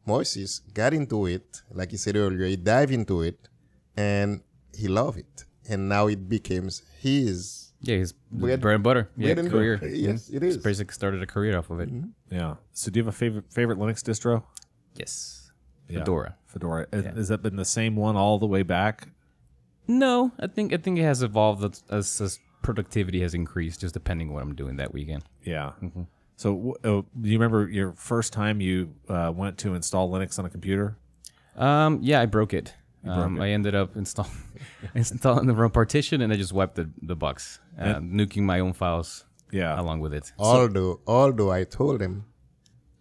[0.07, 3.49] Moises got into it, like he said earlier, he dived into it,
[3.97, 4.43] and
[4.77, 9.11] he loved it, and now it becomes his Yeah, his Bread- bread, and butter.
[9.17, 9.77] Yeah, bread and career.
[9.79, 9.95] butter.
[9.95, 10.55] Yes, it is.
[10.57, 11.91] He's basically started a career off of it.
[11.93, 12.35] Mm-hmm.
[12.35, 12.57] Yeah.
[12.73, 14.43] So, do you have a favorite favorite Linux distro?
[14.95, 15.51] Yes,
[15.89, 15.99] Yeah.
[16.01, 16.37] Fedora.
[16.47, 16.87] Fedora.
[16.93, 19.09] Has- Has that been the same one all the way back?
[19.87, 23.93] No, I think I think it has evolved as, as, as productivity has increased, just
[23.95, 25.25] depending on what I'm doing that weekend.
[25.43, 25.73] Yeah.
[25.83, 26.03] Mm-hmm.
[26.37, 26.89] So, uh,
[27.21, 30.97] do you remember your first time you uh, went to install Linux on a computer?
[31.57, 32.75] Um, yeah, I broke it.
[33.07, 34.27] Um, I ended up install,
[34.95, 38.73] installing the wrong partition, and I just wiped the the box, uh, nuking my own
[38.73, 39.79] files Yeah.
[39.81, 40.33] along with it.
[40.39, 42.25] although although I told him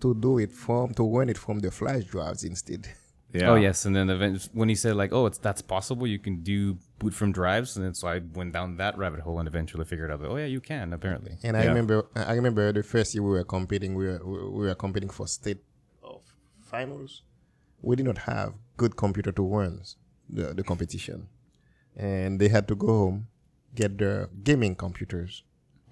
[0.01, 2.87] to do it from to run it from the flash drives instead.
[3.33, 3.49] Yeah.
[3.51, 6.05] Oh yes, and then event- when he said like, "Oh, it's that's possible.
[6.05, 9.39] You can do boot from drives," and then so I went down that rabbit hole
[9.39, 11.37] and eventually figured out that oh yeah, you can apparently.
[11.43, 11.69] And I Yeah.
[11.69, 13.95] remember, I remember the first year we were competing.
[13.95, 14.21] We were
[14.57, 15.61] we were competing for state
[16.03, 16.21] of
[16.61, 17.23] finals.
[17.81, 19.81] We did not have good computer to run
[20.29, 21.27] the the competition,
[21.95, 23.27] and they had to go home
[23.75, 25.43] get their gaming computers.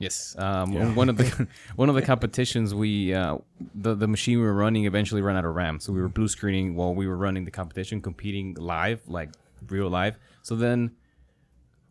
[0.02, 0.36] Yes.
[0.38, 3.38] Um, on One of the one of the competitions, we uh,
[3.76, 6.28] the the machine we were running eventually ran out of RAM, so we were blue
[6.28, 9.30] screening while we were running the competition, competing live, like
[9.70, 10.16] real live.
[10.42, 10.92] So then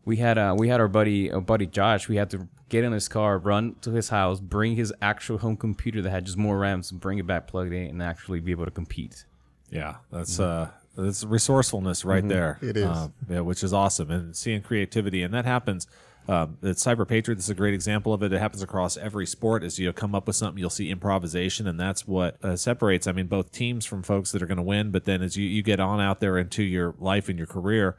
[0.05, 2.07] we had uh, we had our buddy our buddy Josh.
[2.07, 5.57] We had to get in his car, run to his house, bring his actual home
[5.57, 8.51] computer that had just more RAM, and bring it back plugged in, and actually be
[8.51, 9.25] able to compete.
[9.69, 12.57] Yeah, that's uh, that's resourcefulness right there.
[12.61, 12.85] It is.
[12.85, 15.87] uh, yeah, which is awesome, and seeing creativity, and that happens.
[16.27, 18.31] Um, at Cyber Patriot, this is a great example of it.
[18.31, 19.63] It happens across every sport.
[19.63, 23.07] As you come up with something, you'll see improvisation, and that's what uh, separates.
[23.07, 24.91] I mean, both teams from folks that are going to win.
[24.91, 27.97] But then, as you you get on out there into your life and your career,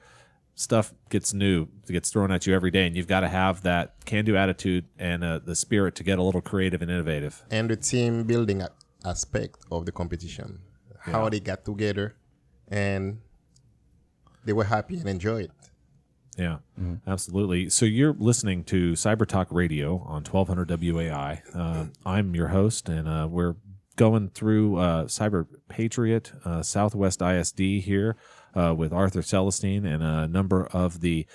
[0.54, 3.62] stuff gets new, it gets thrown at you every day, and you've got to have
[3.62, 7.42] that can-do attitude and uh, the spirit to get a little creative and innovative.
[7.50, 8.62] and the team building
[9.04, 10.60] aspect of the competition.
[11.00, 12.14] How they got together,
[12.68, 13.18] and
[14.44, 15.50] they were happy and enjoyed
[16.38, 16.58] Yeah,
[17.06, 17.68] absolutely.
[17.68, 21.42] So you're listening to Cyber Talk Radio on 1200 WAI.
[21.54, 23.56] Uh, I'm your host, and uh, we're
[23.96, 28.16] going through uh, Cyber Patriot uh, Southwest ISD here
[28.54, 31.26] uh, with Arthur Celestine and a number of the,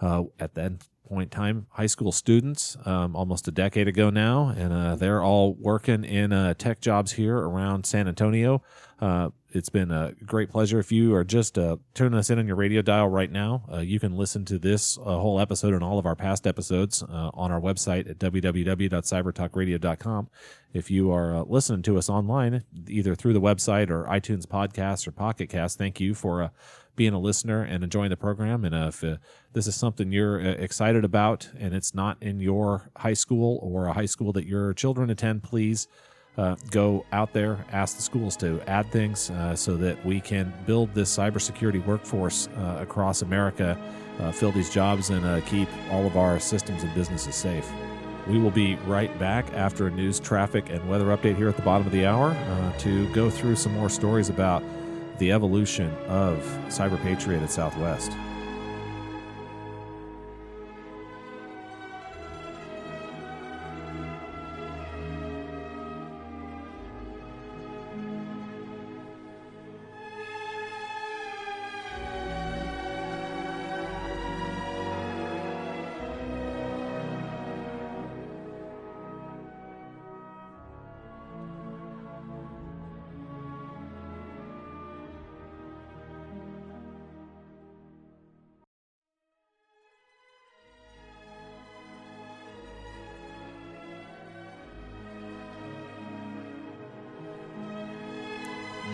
[0.00, 0.72] uh, at that
[1.04, 4.54] point in time, high school students um, almost a decade ago now.
[4.56, 8.62] And uh, they're all working in uh, tech jobs here around San Antonio.
[9.00, 10.78] Uh, it's been a great pleasure.
[10.78, 13.80] If you are just uh, tuning us in on your radio dial right now, uh,
[13.80, 17.52] you can listen to this uh, whole episode and all of our past episodes on
[17.52, 20.30] our website at www.cybertalkradio.com.
[20.72, 25.12] If you are listening to us online, either through the website or iTunes Podcasts or
[25.12, 26.50] Pocket Cast, thank you for
[26.96, 28.64] being a listener and enjoying the program.
[28.64, 29.16] And if uh,
[29.52, 33.86] this is something you're uh, excited about and it's not in your high school or
[33.86, 35.88] a high school that your children attend, please
[36.36, 40.52] uh, go out there, ask the schools to add things uh, so that we can
[40.66, 43.78] build this cybersecurity workforce across America,
[44.32, 47.70] fill these jobs, and keep all of our systems and businesses safe.
[48.26, 51.62] We will be right back after a news, traffic, and weather update here at the
[51.62, 54.62] bottom of the hour uh, to go through some more stories about
[55.18, 58.12] the evolution of Cyber Patriot at Southwest.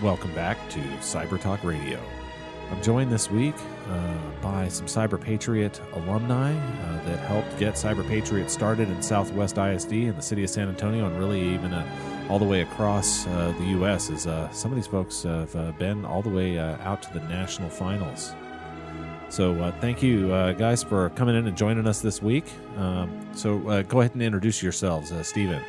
[0.02, 2.00] Welcome back to Cyber Talk Radio.
[2.70, 3.54] I'm joined this week
[3.90, 9.58] uh, by some Cyber Patriot alumni uh, that helped get Cyber Patriot started in Southwest
[9.58, 13.26] ISD in the city of San Antonio and really even uh, all the way across
[13.26, 14.08] uh, the U.S.
[14.08, 17.20] As uh, some of these folks have uh, been all the way out to the
[17.28, 18.34] national finals.
[19.28, 22.46] So thank you guys for coming in and joining us this week.
[22.78, 25.62] Um, so go ahead and introduce yourselves, Stephen.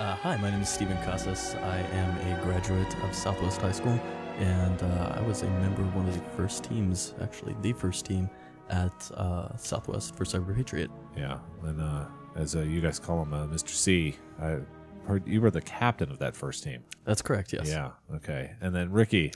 [0.00, 1.54] Uh, hi, my name is Stephen Casas.
[1.56, 4.00] I am a graduate of Southwest High School,
[4.38, 8.06] and uh, I was a member of one of the first teams, actually, the first
[8.06, 8.30] team
[8.70, 10.90] at uh, Southwest for Cyber Patriot.
[11.14, 13.68] Yeah, and uh, as uh, you guys call him, uh, Mr.
[13.68, 14.60] C, I
[15.06, 16.82] heard you were the captain of that first team.
[17.04, 17.68] That's correct, yes.
[17.68, 18.52] Yeah, okay.
[18.62, 19.34] And then Ricky.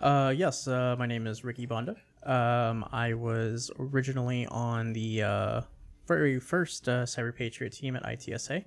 [0.00, 1.96] yes, my name is Ricky Bonda.
[2.22, 5.64] Um, I was originally on the
[6.06, 8.64] very first Cyber Patriot team at ITSA.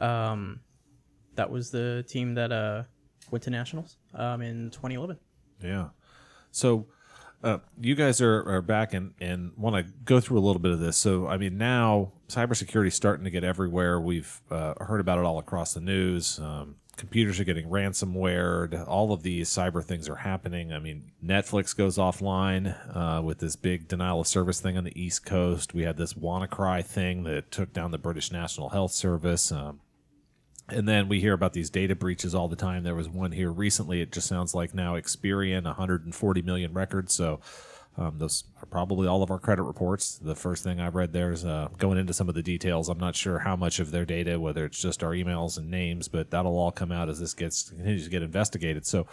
[0.00, 0.60] Um,
[1.34, 2.84] that was the team that uh,
[3.30, 5.18] went to nationals um, in 2011.
[5.62, 5.88] Yeah.
[6.50, 6.86] So
[7.42, 10.72] uh, you guys are, are back and, and want to go through a little bit
[10.72, 10.96] of this.
[10.96, 14.00] So, I mean, now cybersecurity is starting to get everywhere.
[14.00, 16.38] We've uh, heard about it all across the news.
[16.38, 18.86] Um, computers are getting ransomware.
[18.88, 20.72] All of these cyber things are happening.
[20.72, 24.98] I mean, Netflix goes offline uh, with this big denial of service thing on the
[25.00, 25.74] East Coast.
[25.74, 29.52] We had this WannaCry thing that took down the British National Health Service.
[29.52, 29.80] Um,
[30.68, 32.84] and then we hear about these data breaches all the time.
[32.84, 34.00] There was one here recently.
[34.00, 37.12] It just sounds like now Experian, 140 million records.
[37.12, 37.40] So
[37.96, 40.18] um, those are probably all of our credit reports.
[40.18, 42.88] The first thing I read there is uh, going into some of the details.
[42.88, 46.08] I'm not sure how much of their data, whether it's just our emails and names,
[46.08, 48.84] but that'll all come out as this gets continues to get investigated.
[48.84, 49.06] So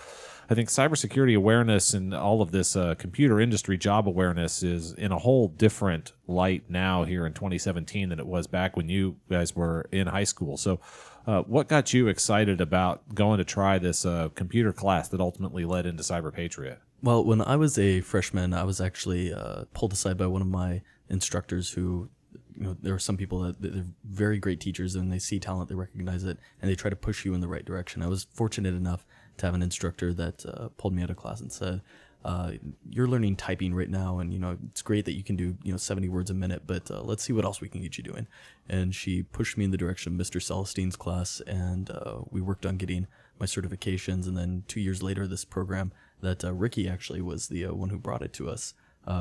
[0.50, 5.12] I think cybersecurity awareness and all of this uh, computer industry job awareness is in
[5.12, 9.56] a whole different light now here in 2017 than it was back when you guys
[9.56, 10.58] were in high school.
[10.58, 10.80] So
[11.28, 15.66] uh, what got you excited about going to try this uh, computer class that ultimately
[15.66, 16.80] led into Cyber Patriot?
[17.04, 20.48] Well, when I was a freshman, I was actually uh, pulled aside by one of
[20.48, 22.10] my instructors who,
[22.56, 25.70] you know, there are some people that they're very great teachers and they see talent,
[25.70, 28.04] they recognize it, and they try to push you in the right direction.
[28.04, 29.06] I was fortunate enough
[29.38, 31.82] to have an instructor that uh, pulled me out of class and said,
[32.24, 32.52] uh,
[32.90, 35.72] you're learning typing right now, and you know it's great that you can do you
[35.72, 38.04] know 70 words a minute, but uh, let's see what else we can get you
[38.04, 38.28] doing.
[38.70, 40.42] And she pushed me in the direction of Mr.
[40.42, 43.08] Celestine's class, and uh, we worked on getting
[43.40, 44.28] my certifications.
[44.28, 47.90] And then two years later, this program that uh, Ricky actually was the uh, one
[47.90, 48.74] who brought it to us,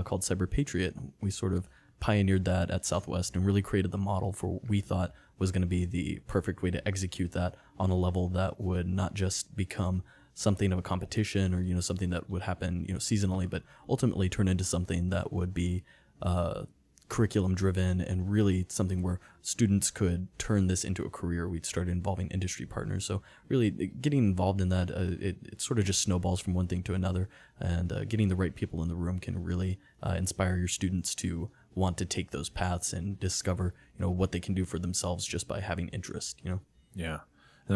[0.04, 0.94] called Cyber Patriot.
[1.20, 1.68] We sort of
[2.00, 5.62] pioneered that at Southwest and really created the model for what we thought was going
[5.62, 9.56] to be the perfect way to execute that on a level that would not just
[9.56, 10.02] become
[10.40, 13.62] something of a competition or you know something that would happen you know seasonally, but
[13.88, 15.84] ultimately turn into something that would be
[16.22, 16.62] uh,
[17.10, 21.46] curriculum driven and really something where students could turn this into a career.
[21.46, 25.78] We'd started involving industry partners, so really getting involved in that uh, it, it sort
[25.78, 28.88] of just snowballs from one thing to another, and uh, getting the right people in
[28.88, 33.20] the room can really uh, inspire your students to want to take those paths and
[33.20, 36.40] discover you know what they can do for themselves just by having interest.
[36.42, 36.60] You know.
[36.94, 37.18] Yeah.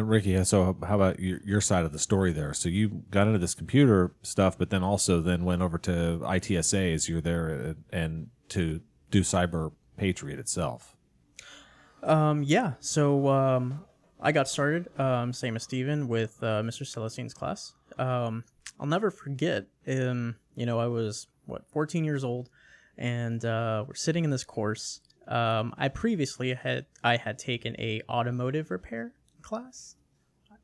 [0.03, 2.53] Ricky, so how about your, your side of the story there?
[2.55, 6.95] So you got into this computer stuff, but then also then went over to ITSA
[6.95, 8.81] as you're there uh, and to
[9.11, 10.97] do Cyber Patriot itself.
[12.03, 12.73] Um, yeah.
[12.81, 13.85] So um,
[14.21, 16.87] I got started, um, same as Steven, with uh, Mr.
[16.87, 17.75] Celestine's class.
[17.99, 18.45] Um,
[18.81, 19.67] I'll never forget.
[19.87, 22.51] Um, you know, I was what 14 years old,
[22.99, 25.01] and uh, we're sitting in this course.
[25.29, 29.13] Um, I previously had I had taken a automotive repair
[29.45, 29.97] class.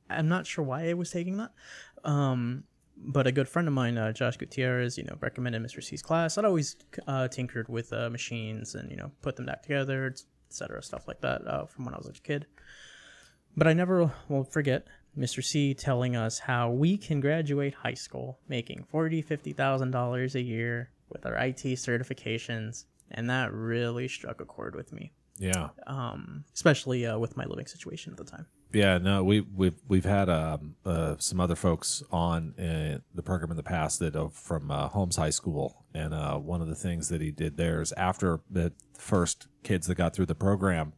[0.08, 1.52] I'm not sure why I was taking that.
[2.04, 2.64] Um,
[2.96, 5.82] but a good friend of mine, uh, Josh Gutierrez, you know, recommended Mr.
[5.82, 6.36] C's class.
[6.36, 10.12] I'd always uh, tinkered with uh, machines and you know put them back together,
[10.48, 12.46] etc., stuff like that uh, from when I was a kid.
[13.56, 15.42] But I never will forget Mr.
[15.42, 20.42] C telling us how we can graduate high school making forty, fifty thousand dollars a
[20.42, 25.12] year with our IT certifications, and that really struck a chord with me.
[25.38, 25.70] Yeah.
[25.86, 28.46] um, especially uh, with my living situation at the time.
[28.72, 33.50] Yeah, no, we we've we've had um, uh, some other folks on uh, the program
[33.50, 36.76] in the past that are from uh, Holmes High School, and uh, one of the
[36.76, 40.92] things that he did there is after the first kids that got through the program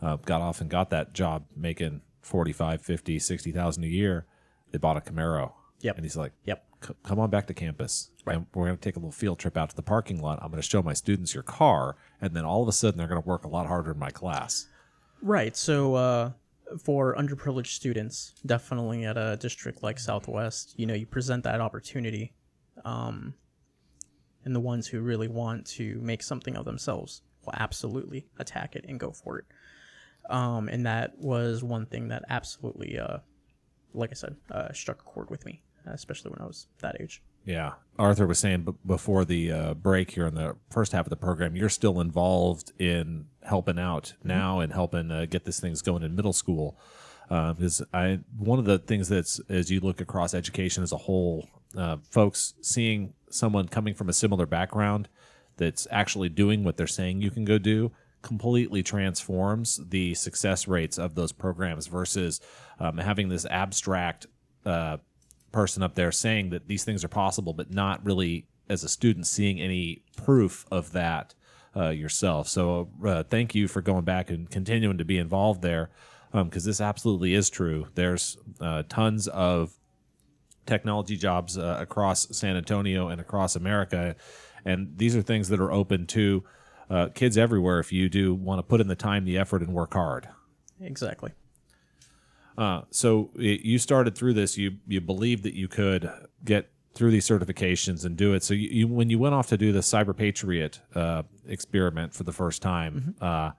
[0.00, 4.26] uh, got off and got that job making 45, 50, 60,000 a year,
[4.70, 5.52] they bought a Camaro.
[5.80, 5.96] Yep.
[5.96, 6.64] And he's like, Yep.
[7.02, 8.10] Come on back to campus.
[8.26, 10.38] And we're going to take a little field trip out to the parking lot.
[10.42, 11.96] I'm going to show my students your car.
[12.20, 14.10] And then all of a sudden, they're going to work a lot harder in my
[14.10, 14.68] class.
[15.22, 15.56] Right.
[15.56, 16.32] So uh,
[16.82, 22.34] for underprivileged students, definitely at a district like Southwest, you know, you present that opportunity,
[22.84, 23.34] um,
[24.44, 28.84] and the ones who really want to make something of themselves will absolutely attack it
[28.88, 29.44] and go for it.
[30.28, 33.18] Um, and that was one thing that absolutely, uh,
[33.94, 37.22] like I said, uh, struck a chord with me, especially when I was that age.
[37.46, 37.74] Yeah.
[37.98, 41.16] Arthur was saying b- before the uh, break here in the first half of the
[41.16, 46.02] program, you're still involved in helping out now and helping uh, get this things going
[46.02, 46.78] in middle school.
[47.28, 51.48] Because I one of the things that's as you look across education as a whole,
[51.76, 55.08] uh, folks seeing someone coming from a similar background
[55.56, 57.90] that's actually doing what they're saying you can go do
[58.22, 62.40] completely transforms the success rates of those programs versus
[62.80, 64.26] um, having this abstract
[64.64, 64.96] uh,
[65.56, 69.26] person up there saying that these things are possible, but not really as a student
[69.26, 71.34] seeing any proof of that
[71.74, 72.46] uh, yourself.
[72.46, 75.88] So uh, thank you for going back and continuing to be involved there
[76.30, 77.86] because this absolutely is true.
[77.94, 79.72] There's uh, tons of
[80.66, 84.14] technology jobs uh, across San Antonio and across America,
[84.66, 86.44] and these are things that are open to
[86.90, 89.72] uh, kids everywhere if you do want to put in the time, the effort, and
[89.72, 90.28] work hard.
[90.82, 91.32] Exactly.
[92.56, 94.56] Uh, so it, you started through this.
[94.56, 96.10] You you believed that you could
[96.44, 98.42] get through these certifications and do it.
[98.42, 102.24] So you, you when you went off to do the Cyber Patriot uh, experiment for
[102.24, 103.50] the first time, uh,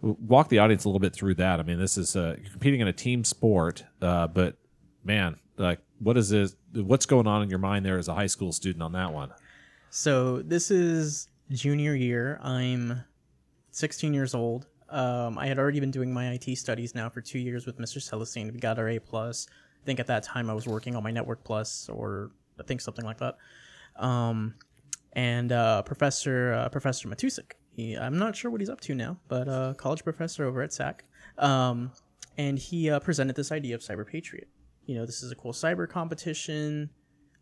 [0.00, 1.60] walk the audience a little bit through that.
[1.60, 4.56] I mean, this is uh, you're competing in a team sport, uh, but
[5.04, 6.56] man, like what is this?
[6.74, 9.32] What's going on in your mind there as a high school student on that one?
[9.90, 12.40] So this is junior year.
[12.42, 13.04] I'm
[13.70, 14.66] 16 years old.
[14.90, 18.02] Um, I had already been doing my IT studies now for two years with Mr.
[18.02, 18.52] Celestine.
[18.52, 19.46] We got our A plus.
[19.82, 22.80] I think at that time I was working on my Network Plus, or I think
[22.80, 23.36] something like that.
[23.96, 24.54] Um,
[25.14, 27.52] and uh, Professor uh, Professor Matusik.
[27.72, 30.72] He, I'm not sure what he's up to now, but uh, college professor over at
[30.72, 31.04] SAC.
[31.38, 31.92] Um,
[32.36, 34.48] and he uh, presented this idea of Cyber Patriot.
[34.86, 36.90] You know, this is a cool cyber competition.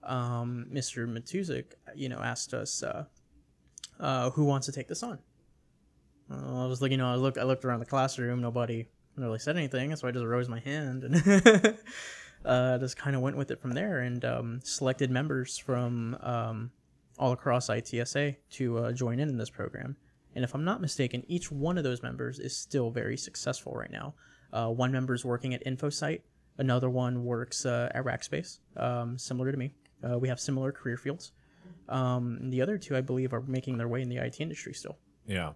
[0.03, 1.09] Um, Mr.
[1.09, 3.05] Matusik, you know, asked us uh,
[3.99, 5.19] uh, who wants to take this on.
[6.31, 8.41] Uh, I was looking, you know, I looked, I looked around the classroom.
[8.41, 8.87] Nobody
[9.17, 11.79] really said anything, so I just raised my hand and
[12.45, 16.71] uh, just kind of went with it from there and um, selected members from um,
[17.19, 19.97] all across ITSA to uh, join in in this program.
[20.35, 23.91] And if I'm not mistaken, each one of those members is still very successful right
[23.91, 24.15] now.
[24.53, 26.21] Uh, one member is working at InfoSite.
[26.59, 29.73] Another one works uh, at Rackspace, um, similar to me.
[30.21, 31.33] We have similar career fields.
[31.89, 34.97] Um, the other two, I believe, are making their way in the IT industry still.
[35.27, 35.53] Yeah.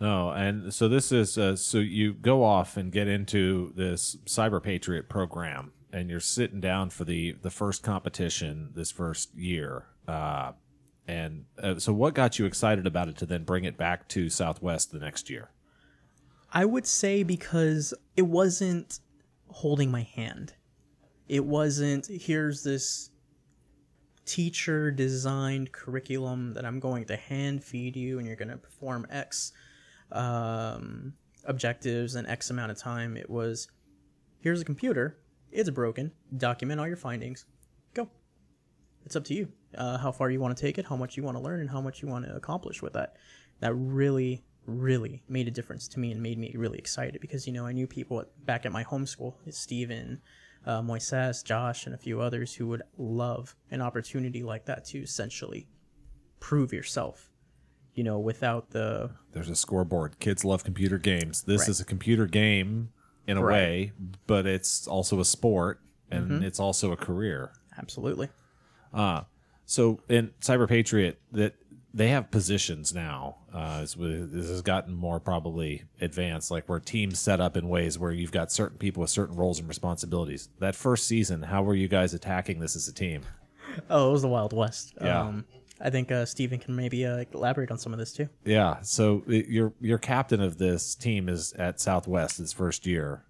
[0.00, 4.62] No, and so this is uh, so you go off and get into this Cyber
[4.62, 9.86] Patriot program, and you're sitting down for the the first competition this first year.
[10.08, 10.52] Uh,
[11.06, 14.30] and uh, so, what got you excited about it to then bring it back to
[14.30, 15.50] Southwest the next year?
[16.52, 19.00] I would say because it wasn't
[19.48, 20.54] holding my hand.
[21.28, 23.10] It wasn't, here's this
[24.24, 29.06] teacher designed curriculum that I'm going to hand feed you and you're going to perform
[29.10, 29.52] X
[30.12, 33.16] um, objectives in X amount of time.
[33.16, 33.68] It was,
[34.40, 35.18] here's a computer,
[35.50, 37.46] it's broken, document all your findings,
[37.94, 38.08] go.
[39.04, 41.22] It's up to you uh, how far you want to take it, how much you
[41.22, 43.16] want to learn, and how much you want to accomplish with that.
[43.60, 47.52] That really, really made a difference to me and made me really excited because you
[47.52, 50.20] know I knew people back at my home school, Steven,
[50.66, 54.98] uh, Moises, Josh, and a few others who would love an opportunity like that to
[54.98, 55.68] essentially
[56.38, 57.29] prove yourself.
[58.00, 60.18] You know, without the There's a scoreboard.
[60.20, 61.42] Kids love computer games.
[61.42, 61.68] This Right.
[61.68, 62.88] is a computer game
[63.26, 63.52] in a Right.
[63.52, 63.92] way,
[64.26, 67.52] but it's also a sport and it's also a career.
[67.76, 68.30] absolutely
[69.66, 71.56] So in Cyber Patriot, that
[71.92, 73.36] they have positions now.
[73.54, 77.68] Uh, as we, this has gotten more probably advanced, like where teams set up in
[77.68, 80.48] ways where you've got certain people with certain roles and responsibilities.
[80.58, 83.24] That first season, how were you guys attacking this as a team?
[83.90, 84.94] Oh, it was the Wild West.
[85.02, 85.20] Yeah.
[85.20, 85.44] Um,
[85.80, 88.28] I think uh, Steven can maybe uh, elaborate on some of this too.
[88.44, 88.80] Yeah.
[88.82, 93.24] So it, your your captain of this team is at Southwest his first year.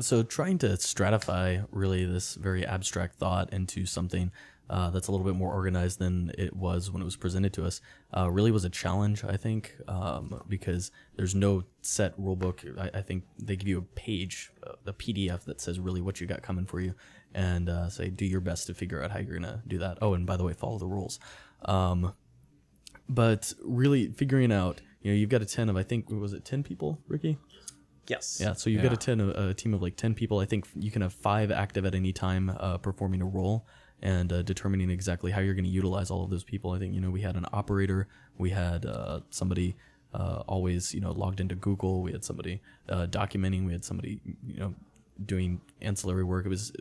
[0.00, 4.32] So trying to stratify really this very abstract thought into something
[4.68, 7.66] uh, that's a little bit more organized than it was when it was presented to
[7.66, 7.80] us
[8.16, 12.64] uh, really was a challenge, I think, um, because there's no set rule book.
[12.78, 16.20] I, I think they give you a page, uh, a PDF that says really what
[16.20, 16.94] you got coming for you,
[17.34, 19.98] and uh, say do your best to figure out how you're gonna do that.
[20.00, 21.18] Oh, and by the way, follow the rules.
[21.64, 22.14] Um,
[23.08, 26.44] but really figuring out, you know, you've got a ten of I think was it
[26.44, 27.38] ten people, Ricky?
[28.06, 28.38] Yes.
[28.40, 30.38] Yeah, so you've got a, 10, a, a team of like 10 people.
[30.38, 33.66] I think you can have five active at any time uh, performing a role
[34.02, 36.72] and uh, determining exactly how you're going to utilize all of those people.
[36.72, 39.76] I think, you know, we had an operator, we had uh, somebody
[40.12, 44.20] uh, always, you know, logged into Google, we had somebody uh, documenting, we had somebody,
[44.46, 44.74] you know,
[45.24, 46.44] doing ancillary work.
[46.44, 46.72] It was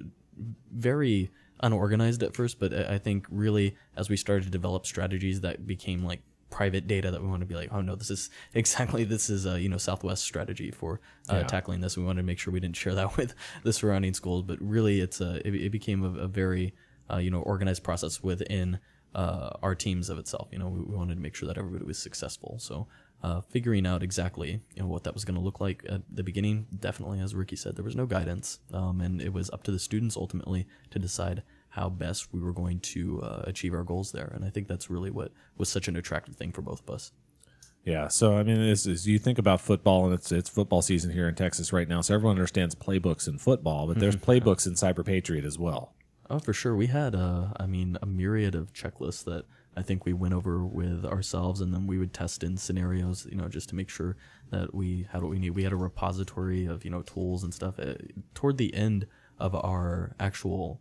[0.72, 1.32] very
[1.64, 6.04] unorganized at first, but I think really as we started to develop strategies that became
[6.04, 9.30] like private data that we want to be like, oh no, this is exactly this
[9.30, 11.00] is a you know Southwest strategy for
[11.32, 11.44] uh, Yeah.
[11.44, 11.98] tackling this.
[11.98, 13.34] We wanted to make sure we didn't share that with
[13.64, 16.76] the surrounding schools, but really it's a it, it became a, a very
[17.12, 18.80] uh, you know organized process within
[19.16, 20.50] uh, our teams of itself.
[20.52, 22.58] You know, we, we wanted to make sure that everybody was successful.
[22.60, 22.88] So.
[23.24, 26.24] Uh, figuring out exactly you know what that was going to look like at the
[26.24, 29.72] beginning, definitely, as Ricky said, there was no guidance, um, and it was up to
[29.72, 34.12] the students ultimately to decide how best we were going to uh, achieve our goals
[34.12, 34.32] there.
[34.36, 37.14] And I think that's really what was such an attractive thing for both of us.
[37.86, 41.12] Yeah, so I mean, this is you think about football, and it's it's football season
[41.12, 42.02] here in Texas right now.
[42.02, 45.94] So everyone understands playbooks in football, but there's playbooks in Cyber Patriot as well.
[46.30, 46.76] Oh, for sure.
[46.76, 49.46] We had, uh, I mean, a myriad of checklists that
[49.76, 53.38] I think we went over with ourselves, and then we would test in scenarios, you
[53.38, 54.16] know, just to make sure
[54.52, 55.52] that we had what we need.
[55.52, 57.80] We had a repository of, you know, tools and stuff.
[57.80, 57.96] Uh,
[58.36, 59.08] toward the end
[59.40, 60.80] of our actual,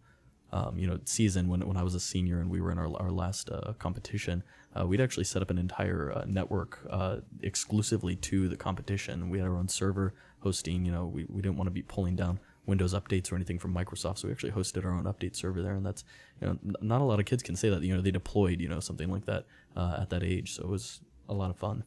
[0.52, 2.94] um, you know, season, when, when I was a senior and we were in our,
[2.98, 4.42] our last uh, competition,
[4.78, 9.30] uh, we'd actually set up an entire uh, network uh, exclusively to the competition.
[9.30, 12.16] We had our own server hosting, you know, we, we didn't want to be pulling
[12.16, 14.18] down Windows updates or anything from Microsoft.
[14.18, 16.04] So we actually hosted our own update server there, and that's
[16.40, 18.60] you know n- not a lot of kids can say that you know they deployed
[18.60, 19.46] you know something like that
[19.76, 20.54] uh, at that age.
[20.54, 21.84] So it was a lot of fun.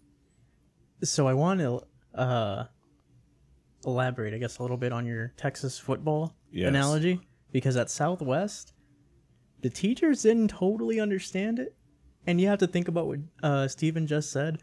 [1.04, 1.82] So I want to
[2.14, 2.66] uh,
[3.86, 6.70] elaborate, I guess, a little bit on your Texas football Yes.
[6.70, 7.20] analogy
[7.52, 8.74] because at Southwest,
[9.62, 11.76] the teachers didn't totally understand it,
[12.28, 14.60] and you have to think about what uh, Steven just said.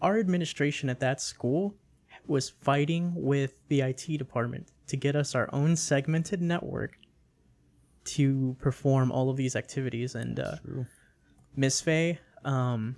[0.00, 1.76] Our administration at that school
[2.26, 6.98] was fighting with the IT department to get us our own segmented network
[8.04, 10.56] to perform all of these activities, and uh,
[11.56, 12.96] Miss Faye, um,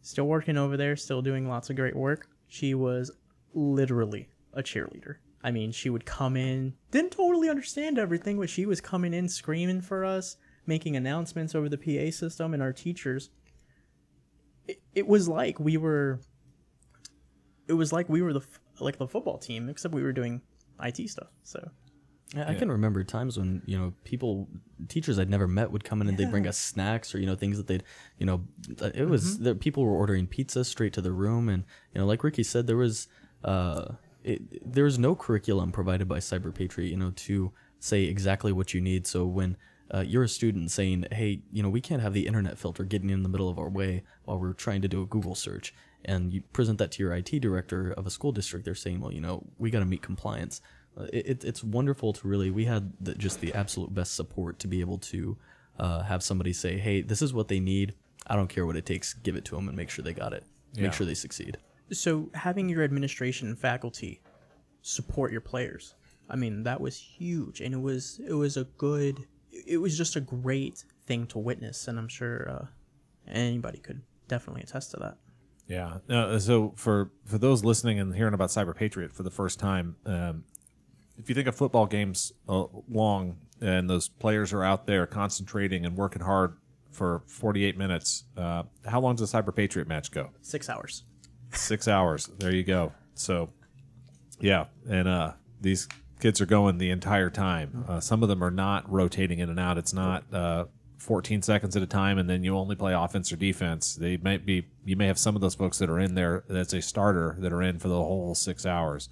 [0.00, 2.28] still working over there, still doing lots of great work.
[2.48, 3.10] She was
[3.54, 5.16] literally a cheerleader.
[5.42, 9.28] I mean, she would come in, didn't totally understand everything, but she was coming in
[9.28, 13.30] screaming for us, making announcements over the PA system, and our teachers.
[14.66, 16.20] It, it was like we were.
[17.68, 18.46] It was like we were the
[18.80, 20.42] like the football team, except we were doing
[20.82, 21.28] IT stuff.
[21.42, 21.70] So.
[22.34, 24.48] I, I can remember times when you know people,
[24.88, 27.36] teachers I'd never met would come in and they'd bring us snacks or you know
[27.36, 27.84] things that they'd
[28.18, 28.42] you know
[28.94, 31.62] it was there, people were ordering pizza straight to the room and
[31.94, 33.06] you know like Ricky said there was
[33.44, 33.92] uh
[34.24, 34.42] it,
[34.74, 38.80] there was no curriculum provided by Cyber Patriot you know to say exactly what you
[38.80, 39.06] need.
[39.06, 39.56] So when
[39.92, 43.10] uh, you're a student saying, hey, you know, we can't have the internet filter getting
[43.10, 45.74] in the middle of our way while we're trying to do a Google search.
[46.04, 48.64] And you present that to your IT director of a school district.
[48.64, 50.60] They're saying, well, you know, we got to meet compliance.
[50.98, 54.58] Uh, it, it, it's wonderful to really, we had the, just the absolute best support
[54.60, 55.36] to be able to
[55.78, 57.94] uh, have somebody say, hey, this is what they need.
[58.26, 59.14] I don't care what it takes.
[59.14, 60.44] Give it to them and make sure they got it.
[60.74, 60.84] Yeah.
[60.84, 61.58] Make sure they succeed.
[61.92, 64.20] so having your administration and faculty
[64.82, 65.94] support your players
[66.28, 69.24] i mean that was huge and it was it was a good
[69.66, 72.66] it was just a great thing to witness and i'm sure uh,
[73.30, 75.16] anybody could definitely attest to that
[75.68, 75.98] Yeah.
[76.08, 79.96] Uh, so for for those listening and hearing about Cyber Patriot for the first time,
[80.06, 80.44] um,
[81.18, 85.84] if you think of football games uh, long and those players are out there concentrating
[85.84, 86.56] and working hard
[86.92, 90.30] for 48 minutes, uh, how long does a Cyber Patriot match go?
[90.40, 91.02] six hours
[91.52, 92.30] Six hours.
[92.38, 92.92] There you go.
[93.14, 93.50] So,
[94.40, 95.88] yeah, and uh, these
[96.20, 97.84] kids are going the entire time.
[97.88, 99.78] Uh, some of them are not rotating in and out.
[99.78, 100.64] It's not uh,
[100.98, 103.94] 14 seconds at a time, and then you only play offense or defense.
[103.96, 104.66] They might be.
[104.84, 106.44] You may have some of those folks that are in there.
[106.48, 109.08] That's a starter that are in for the whole six hours,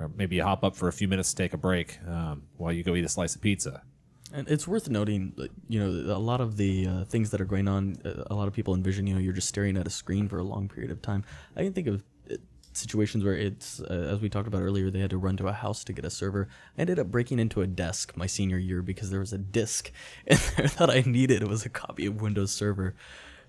[0.00, 2.72] or maybe you hop up for a few minutes to take a break um, while
[2.72, 3.82] you go eat a slice of pizza.
[4.30, 5.32] And it's worth noting,
[5.68, 7.96] you know, a lot of the uh, things that are going on.
[8.04, 10.38] uh, A lot of people envision, you know, you're just staring at a screen for
[10.38, 11.24] a long period of time.
[11.56, 12.04] I can think of
[12.78, 15.52] situations where it's, uh, as we talked about earlier, they had to run to a
[15.52, 16.48] house to get a server.
[16.76, 19.90] I ended up breaking into a desk my senior year because there was a disk
[20.26, 21.42] in there that I needed.
[21.42, 22.94] It was a copy of Windows Server,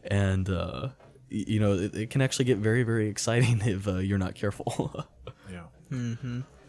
[0.03, 0.89] and uh,
[1.31, 4.35] y- you know, it, it can actually get very, very exciting if uh, you're not
[4.35, 5.05] careful.
[5.51, 5.63] Yeah.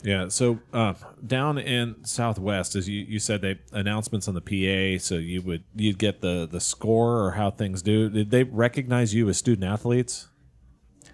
[0.03, 0.29] Yeah.
[0.29, 0.95] So uh,
[1.27, 5.03] down in Southwest, as you, you said, they announcements on the PA.
[5.05, 8.09] So you would you'd get the the score or how things do.
[8.09, 10.29] Did they recognize you as student athletes?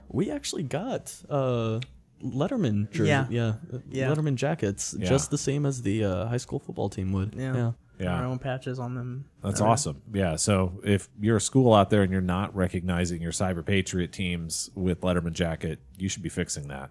[0.08, 1.80] We actually got uh,
[2.24, 3.08] Letterman jersey.
[3.08, 3.26] Yeah.
[3.30, 3.52] Yeah.
[3.90, 4.08] Yeah.
[4.14, 5.08] Letterman jackets, Yeah.
[5.08, 7.34] just the same as the uh, high school football team would.
[7.36, 7.72] Yeah.
[7.98, 8.14] Yeah.
[8.14, 9.24] Our own patches on them.
[9.42, 9.72] That's Alright.
[9.72, 10.02] awesome.
[10.12, 10.36] Yeah.
[10.36, 14.68] So if you're a school out there and you're not recognizing your Cyber Patriot teams
[14.74, 16.90] with Letterman jacket, you should be fixing that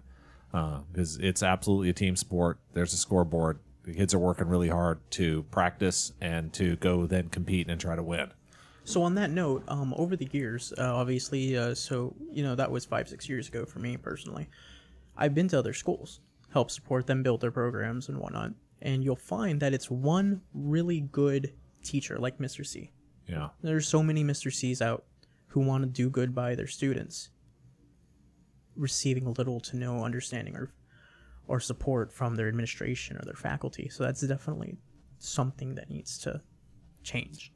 [0.92, 2.58] because it's absolutely a team sport.
[2.72, 3.60] There's a scoreboard.
[3.84, 7.94] The kids are working really hard to practice and to go then compete and try
[7.94, 8.32] to win.
[8.86, 12.70] So on that note, um, over the years, uh, obviously, uh, so you know that
[12.70, 14.48] was five, six years ago for me personally.
[15.16, 16.20] I've been to other schools,
[16.52, 21.00] help support them build their programs and whatnot, and you'll find that it's one really
[21.00, 22.64] good teacher like Mr.
[22.64, 22.92] C.
[23.26, 23.48] Yeah.
[23.60, 24.54] There's so many Mr.
[24.54, 25.04] C's out
[25.48, 27.30] who want to do good by their students,
[28.76, 30.70] receiving little to no understanding or
[31.48, 33.88] or support from their administration or their faculty.
[33.88, 34.76] So that's definitely
[35.18, 36.40] something that needs to
[37.02, 37.52] change.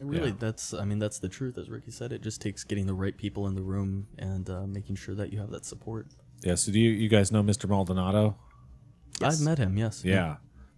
[0.00, 0.34] Really, Yeah.
[0.38, 1.58] that's I mean that's the truth.
[1.58, 4.66] As Ricky said, it just takes getting the right people in the room and uh,
[4.66, 6.06] making sure that you have that support.
[6.42, 6.54] Yeah.
[6.54, 7.68] So do you, you guys know Mr.
[7.68, 8.36] Maldonado?
[9.22, 9.76] I've met him.
[9.76, 10.04] Yes.
[10.04, 10.36] Yeah.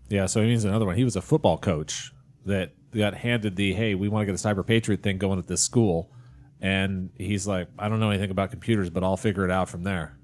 [0.08, 0.26] Yeah.
[0.26, 0.96] So he means another one.
[0.96, 2.12] He was a football coach
[2.46, 5.46] that got handed the, hey, we want to get a Cyber Patriot thing going at
[5.46, 6.10] this school.
[6.62, 9.82] And he's like, I don't know anything about computers, but I'll figure it out from
[9.82, 10.16] there.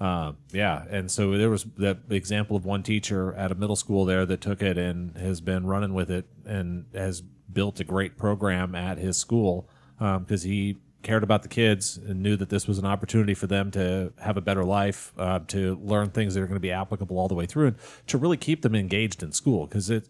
[0.00, 0.84] Uh, yeah.
[0.90, 4.40] And so there was that example of one teacher at a middle school there that
[4.40, 8.98] took it and has been running with it and has built a great program at
[8.98, 9.68] his school
[9.98, 13.70] because he cared about the kids and knew that this was an opportunity for them
[13.70, 17.16] to have a better life, uh, to learn things that are going to be applicable
[17.16, 17.76] all the way through, and
[18.08, 19.66] to really keep them engaged in school.
[19.66, 20.08] Because it,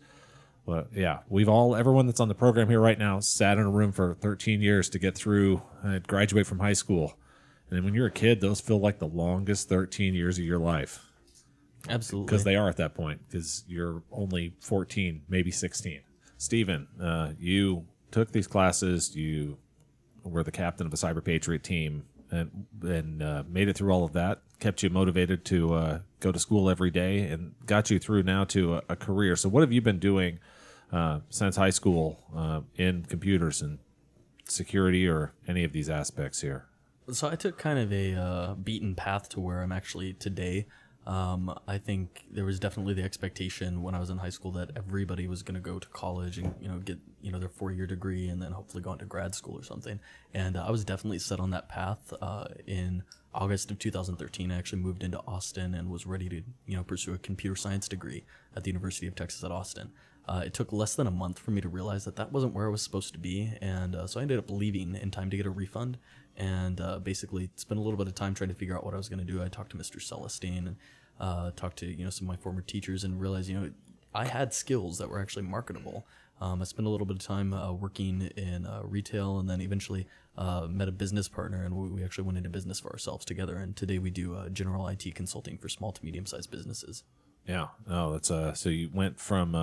[0.64, 3.70] well, yeah, we've all, everyone that's on the program here right now, sat in a
[3.70, 7.18] room for 13 years to get through, uh, graduate from high school.
[7.74, 11.00] And when you're a kid, those feel like the longest 13 years of your life.
[11.88, 12.26] Absolutely.
[12.26, 16.00] because they are at that point because you're only 14 maybe 16
[16.38, 19.58] Steven, uh, you took these classes you
[20.22, 24.02] were the captain of a cyber patriot team and and uh, made it through all
[24.02, 27.98] of that kept you motivated to uh, go to school every day and got you
[27.98, 29.36] through now to a, a career.
[29.36, 30.38] So what have you been doing
[30.90, 33.78] uh, since high school uh, in computers and
[34.46, 36.66] security or any of these aspects here
[37.10, 40.66] So I took kind of a uh, beaten path to where I'm actually today.
[41.06, 44.70] Um, I think there was definitely the expectation when I was in high school that
[44.74, 47.70] everybody was going to go to college and you know get you know their four
[47.72, 50.00] year degree and then hopefully go into grad school or something.
[50.32, 52.14] And uh, I was definitely set on that path.
[52.22, 53.02] Uh, in
[53.34, 57.12] August of 2013, I actually moved into Austin and was ready to you know pursue
[57.12, 58.24] a computer science degree
[58.56, 59.90] at the University of Texas at Austin.
[60.26, 62.66] Uh, it took less than a month for me to realize that that wasn't where
[62.66, 65.36] I was supposed to be, and uh, so I ended up leaving in time to
[65.36, 65.98] get a refund
[66.36, 68.96] and uh, basically spent a little bit of time trying to figure out what I
[68.96, 69.42] was going to do.
[69.42, 70.00] I talked to Mr.
[70.00, 70.76] Celestine and
[71.20, 73.70] uh, talked to you know some of my former teachers and realized you know
[74.14, 76.06] I had skills that were actually marketable.
[76.40, 79.60] Um, I spent a little bit of time uh, working in uh, retail and then
[79.60, 80.06] eventually
[80.36, 83.56] uh, met a business partner and we, actually went into business for ourselves together.
[83.56, 87.04] And today we do uh, general IT consulting for small to medium sized businesses.
[87.46, 87.68] Yeah.
[87.88, 89.54] Oh, that's uh so you went from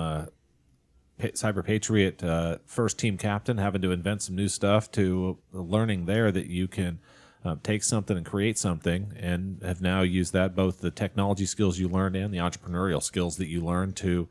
[1.22, 6.30] Cyber Patriot uh, first team captain having to invent some new stuff to learning there
[6.32, 7.00] that you can
[7.44, 11.78] uh, take something and create something and have now used that both the technology skills
[11.78, 14.28] you learned and the entrepreneurial skills that you learned to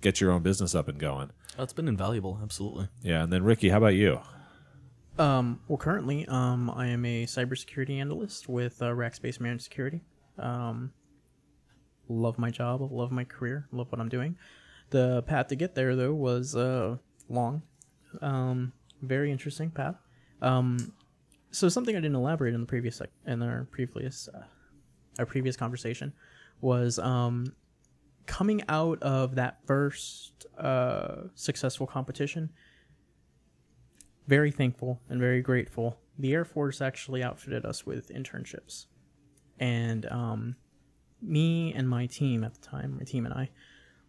[0.00, 1.30] get your own business up and going.
[1.56, 2.88] That's been invaluable, absolutely.
[3.02, 4.20] Yeah, and then Ricky, how about you?
[5.18, 10.02] Um, well, currently, um, I am a cybersecurity analyst with uh, Rackspace Managed Security.
[10.38, 10.92] Um,
[12.08, 14.36] love my job, love my career, love what I'm doing.
[14.90, 16.96] The path to get there, though, was uh,
[17.28, 17.62] long,
[18.22, 18.72] um,
[19.02, 19.96] very interesting path.
[20.40, 20.92] Um,
[21.50, 24.44] so something I didn't elaborate in the previous sec- in our previous uh,
[25.18, 26.12] our previous conversation
[26.60, 27.54] was um,
[28.26, 32.50] coming out of that first uh, successful competition
[34.26, 35.98] very thankful and very grateful.
[36.18, 38.86] The Air Force actually outfitted us with internships.
[39.58, 40.56] And um,
[41.20, 43.50] me and my team at the time, my team and I,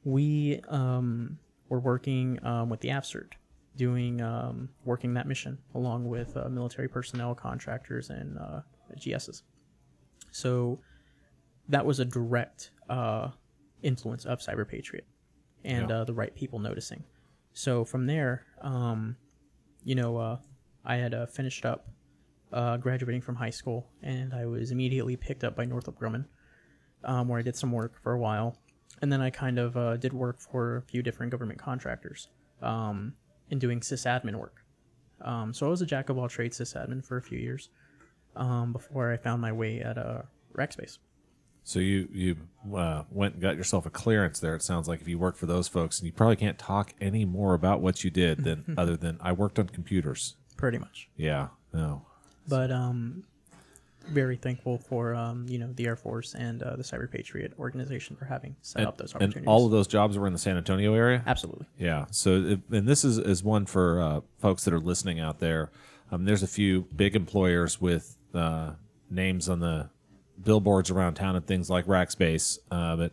[0.05, 1.37] we um,
[1.67, 3.33] were working um, with the AFCERT,
[3.75, 8.61] doing um, working that mission along with uh, military personnel, contractors, and uh,
[8.97, 9.41] GSs.
[10.31, 10.79] So
[11.67, 13.29] that was a direct uh,
[13.81, 15.05] influence of Cyber Patriot
[15.63, 16.01] and Yeah.
[16.01, 17.03] uh, the right people noticing.
[17.53, 19.17] So from there, um,
[19.83, 20.37] you know, uh,
[20.83, 21.87] I had uh, finished up
[22.53, 26.25] uh, graduating from high school, and I was immediately picked up by Northrop Grumman,
[27.03, 28.57] um, where I did some work for a while,
[29.01, 32.29] and then I kind of uh, did work for a few different government contractors
[32.61, 33.13] um,
[33.49, 34.63] in doing sysadmin work.
[35.21, 37.69] Um, so I was a jack of all trades sysadmin for a few years
[38.35, 40.23] um, before I found my way at uh,
[40.57, 40.97] Rackspace.
[41.63, 42.35] So you you
[42.77, 44.55] uh, went and got yourself a clearance there.
[44.55, 47.25] It sounds like if you work for those folks, and you probably can't talk any
[47.25, 50.35] more about what you did than other than I worked on computers.
[50.57, 51.09] pretty much.
[51.17, 52.05] Yeah, no,
[52.47, 53.23] But um,
[54.07, 58.15] very thankful for um, you know, the Air Force and uh, the Cyber Patriot organization
[58.15, 59.37] for having set and, up those opportunities.
[59.37, 61.23] and all of those jobs were in the San Antonio area.
[61.25, 61.65] Absolutely.
[61.77, 62.05] Yeah.
[62.11, 65.71] So, it, and this is, is one for uh, folks that are listening out there.
[66.11, 68.71] Um, there's a few big employers with uh,
[69.09, 69.89] names on the
[70.41, 72.59] billboards around town and things like Rackspace.
[72.69, 73.11] Uh, but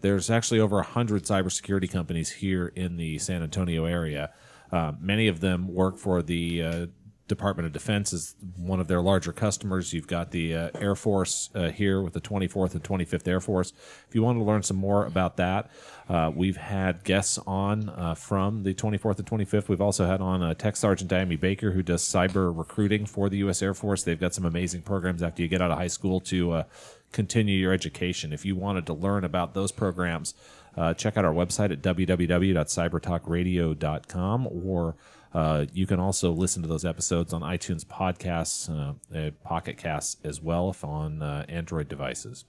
[0.00, 4.32] there's actually over 100 cybersecurity companies here in the San Antonio area.
[4.70, 6.86] Uh, many of them work for the uh,
[7.26, 9.94] Department of Defense is one of their larger customers.
[9.94, 13.72] You've got the uh, Air Force uh, here with the 24th and 25th Air Force.
[14.06, 15.70] If you want to learn some more about that,
[16.06, 19.68] uh, we've had guests on uh, from the 24th and 25th.
[19.68, 23.38] We've also had on uh, Tech Sergeant Diami Baker, who does cyber recruiting for the
[23.38, 23.62] U.S.
[23.62, 24.02] Air Force.
[24.02, 26.64] They've got some amazing programs after you get out of high school to uh,
[27.12, 28.34] continue your education.
[28.34, 30.34] If you wanted to learn about those programs,
[30.96, 34.96] check out our website at www.cybertalkradio.com or
[35.34, 40.40] uh, you can also listen to those episodes on iTunes podcasts, uh, Pocket Casts as
[40.40, 42.44] well, if on uh, Android devices.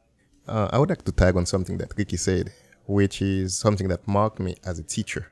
[0.47, 2.53] Uh, I would like to tag on something that Ricky said,
[2.85, 5.31] which is something that marked me as a teacher.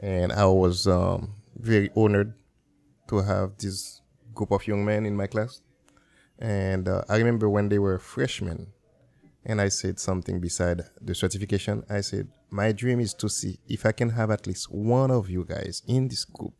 [0.00, 2.34] And I was um, very honored
[3.08, 4.02] to have this
[4.34, 5.62] group of young men in my class.
[6.38, 8.68] And I remember when they were freshmen,
[9.44, 11.84] and I said something beside the certification.
[11.88, 15.30] I said, My dream is to see if I can have at least one of
[15.30, 16.54] you guys in this group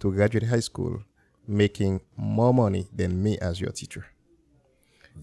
[0.00, 1.02] to graduate high school
[1.46, 4.06] making more money than me as your teacher.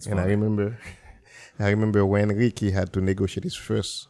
[0.07, 0.77] and I remember,
[1.59, 4.07] I remember when Ricky had to negotiate his first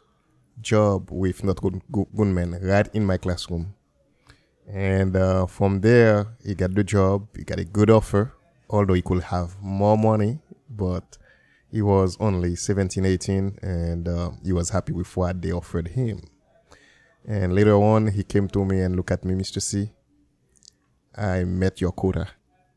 [0.62, 3.76] job with Not Good Gunman right in my classroom.
[4.68, 7.28] And uh, from there, he got the job.
[7.36, 8.34] He got a good offer,
[8.70, 10.40] although he could have more money,
[10.70, 11.18] but
[11.72, 16.22] he was only 17, 18, and uh, he was happy with what they offered him.
[17.28, 19.62] And later on, he came to me and looked at me, Mr.
[19.62, 19.92] C.
[21.16, 22.28] I met your quota.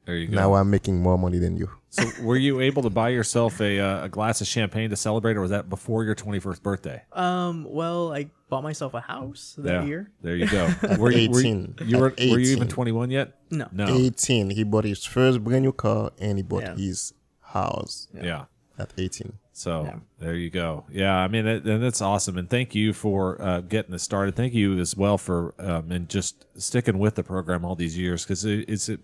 [0.04, 0.34] There you go.
[0.34, 1.70] Now I'm making more money than you.
[1.90, 5.36] so, were you able to buy yourself a, uh, a glass of champagne to celebrate,
[5.36, 7.02] or was that before your 21st birthday?
[7.12, 9.84] Um, well, I bought myself a house that Yeah.
[9.84, 10.10] year.
[10.20, 10.68] There you go.
[10.98, 11.74] Were you, were you, 18.
[11.86, 12.68] you were, At were you even 18.
[12.68, 13.38] 21 yet?
[13.50, 13.68] No.
[13.70, 13.86] No.
[13.94, 16.74] 18, he bought his first brand new car and he bought Yeah.
[16.76, 18.46] his house yeah.
[18.82, 19.32] At 18.
[19.52, 19.96] So Yeah.
[20.18, 20.84] there you go.
[20.90, 22.38] Yeah, I mean, it, and that's awesome.
[22.38, 24.34] And thank you for uh, getting this started.
[24.34, 28.24] Thank you as well for um, and just sticking with the program all these years
[28.24, 29.00] because it, it's it,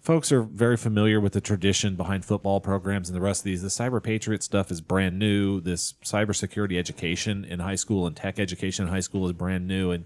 [0.00, 3.62] folks are very familiar with the tradition behind football programs and the rest of these.
[3.62, 5.60] The Cyber Patriot stuff is brand new.
[5.60, 9.90] This cybersecurity education in high school and tech education in high school is brand new.
[9.90, 10.04] And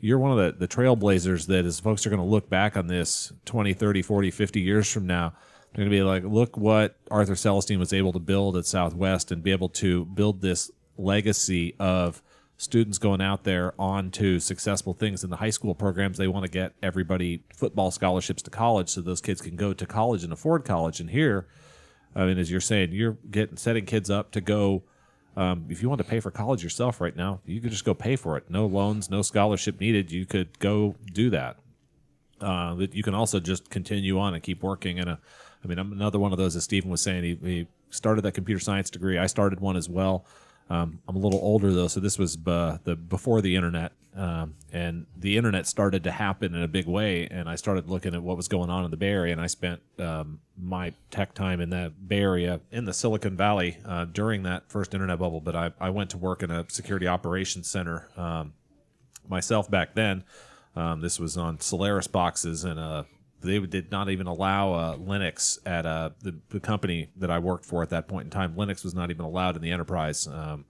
[0.00, 2.86] you're one of the, the trailblazers that as folks are going to look back on
[2.86, 5.34] this 20, 30, 40, 50 years from now,
[5.74, 9.32] they're going to be like, look what Arthur Celestine was able to build at Southwest
[9.32, 12.22] and be able to build this legacy of
[12.58, 16.18] students going out there on to successful things in the high school programs.
[16.18, 19.86] They want to get everybody football scholarships to college so those kids can go to
[19.86, 21.00] college and afford college.
[21.00, 21.46] And here,
[22.14, 24.84] I mean, as you're saying, you're getting setting kids up to go.
[25.34, 27.94] Um, if you want to pay for college yourself right now, you could just go
[27.94, 28.50] pay for it.
[28.50, 30.12] No loans, no scholarship needed.
[30.12, 31.56] You could go do that.
[32.38, 34.98] Uh, that you can also just continue on and keep working.
[34.98, 35.16] And
[35.64, 36.56] I mean, I'm another one of those.
[36.56, 39.18] As Stephen was saying, he, he started that computer science degree.
[39.18, 40.24] I started one as well.
[40.70, 44.54] Um, I'm a little older though, so this was uh, the before the internet, um,
[44.72, 47.26] and the internet started to happen in a big way.
[47.30, 49.48] And I started looking at what was going on in the Bay Area, and I
[49.48, 54.44] spent um, my tech time in that Bay Area in the Silicon Valley uh, during
[54.44, 55.40] that first internet bubble.
[55.40, 58.54] But I, I went to work in a security operations center um,
[59.28, 60.24] myself back then.
[60.74, 63.02] Um, this was on Solaris boxes, and uh,
[63.42, 67.64] they did not even allow uh, Linux at uh, the, the company that I worked
[67.64, 68.54] for at that point in time.
[68.54, 70.26] Linux was not even allowed in the enterprise.
[70.26, 70.64] Um,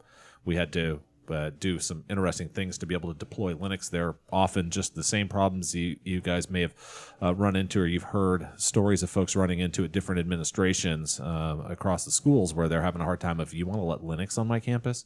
[0.44, 3.90] we had to uh, do some interesting things to be able to deploy Linux.
[3.90, 6.74] They're often just the same problems you, you guys may have
[7.22, 11.58] uh, run into, or you've heard stories of folks running into at different administrations uh,
[11.68, 13.40] across the schools where they're having a hard time.
[13.40, 15.04] If you want to let Linux on my campus,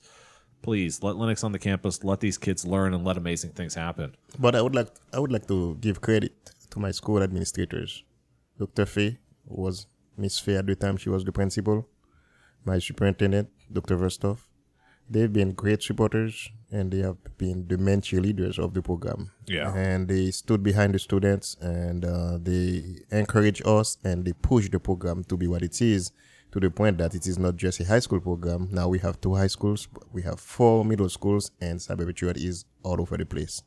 [0.62, 2.03] please let Linux on the campus.
[2.03, 4.17] Let these kids learn and let amazing things happen.
[4.39, 6.33] But I would like I would like to give credit
[6.77, 8.05] to my school administrators.
[8.59, 8.87] Dr.
[8.87, 11.89] Fay was Miss Fay at the time she was the principal.
[12.64, 13.97] My superintendent, Dr.
[13.97, 14.39] Verstov.
[15.09, 19.31] They've been great supporters and they have been the main cheerleaders of the program.
[19.47, 19.72] Yeah.
[19.74, 24.81] And they stood behind the students and uh, they encourage us and they push the
[24.81, 26.12] program to be what it is
[26.53, 28.68] to the point that it is not just a high school program.
[28.70, 33.01] Now we have two high schools, we have four middle schools, and Cyber is all
[33.01, 33.62] over the place.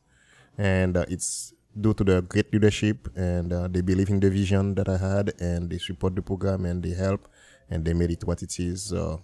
[0.58, 4.74] And uh, it's due to the great leadership and uh, they believe in the vision
[4.74, 7.28] that I had and they support the program and they help
[7.68, 8.92] and they made it what it is.
[8.92, 9.16] Uh,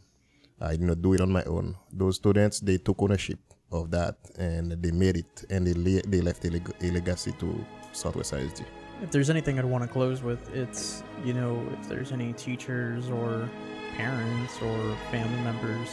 [0.61, 1.76] I did not do it on my own.
[1.92, 3.38] Those students they took ownership
[3.72, 7.32] of that and they made it and they le- they left a, leg- a legacy
[7.40, 8.64] to Southwest ISD.
[9.03, 13.11] If there's anything I'd want to close with, it's you know if there's any teachers
[13.11, 13.51] or
[13.97, 15.88] parents or family members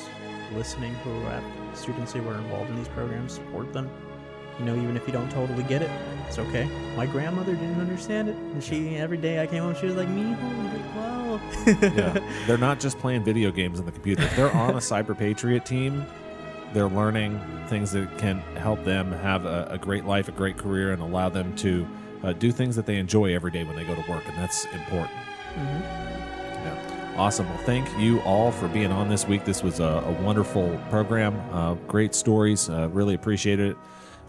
[0.53, 1.43] listening who have
[1.73, 3.89] students who are involved in these programs, support them.
[4.59, 5.89] You know, even if you don't totally get it,
[6.27, 6.67] it's okay.
[6.95, 10.07] My grandmother didn't understand it, and she every day I came home, she was like,
[10.09, 10.31] "Me,
[10.95, 14.23] wow." yeah, they're not just playing video games on the computer.
[14.23, 16.05] If they're on a Cyber Patriot team,
[16.73, 20.91] they're learning things that can help them have a, a great life, a great career,
[20.91, 21.87] and allow them to
[22.23, 24.65] uh, do things that they enjoy every day when they go to work, and that's
[24.65, 25.11] important.
[25.55, 27.13] Yeah.
[27.17, 27.47] Awesome.
[27.47, 29.45] Well, thank you all for being on this week.
[29.45, 31.39] This was a, a wonderful program.
[31.51, 32.69] Uh, great stories.
[32.69, 33.77] Uh, really appreciate it.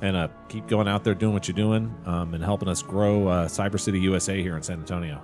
[0.01, 3.29] And uh, keep going out there doing what you're doing um, and helping us grow
[3.29, 5.23] uh, Cyber City USA here in San Antonio.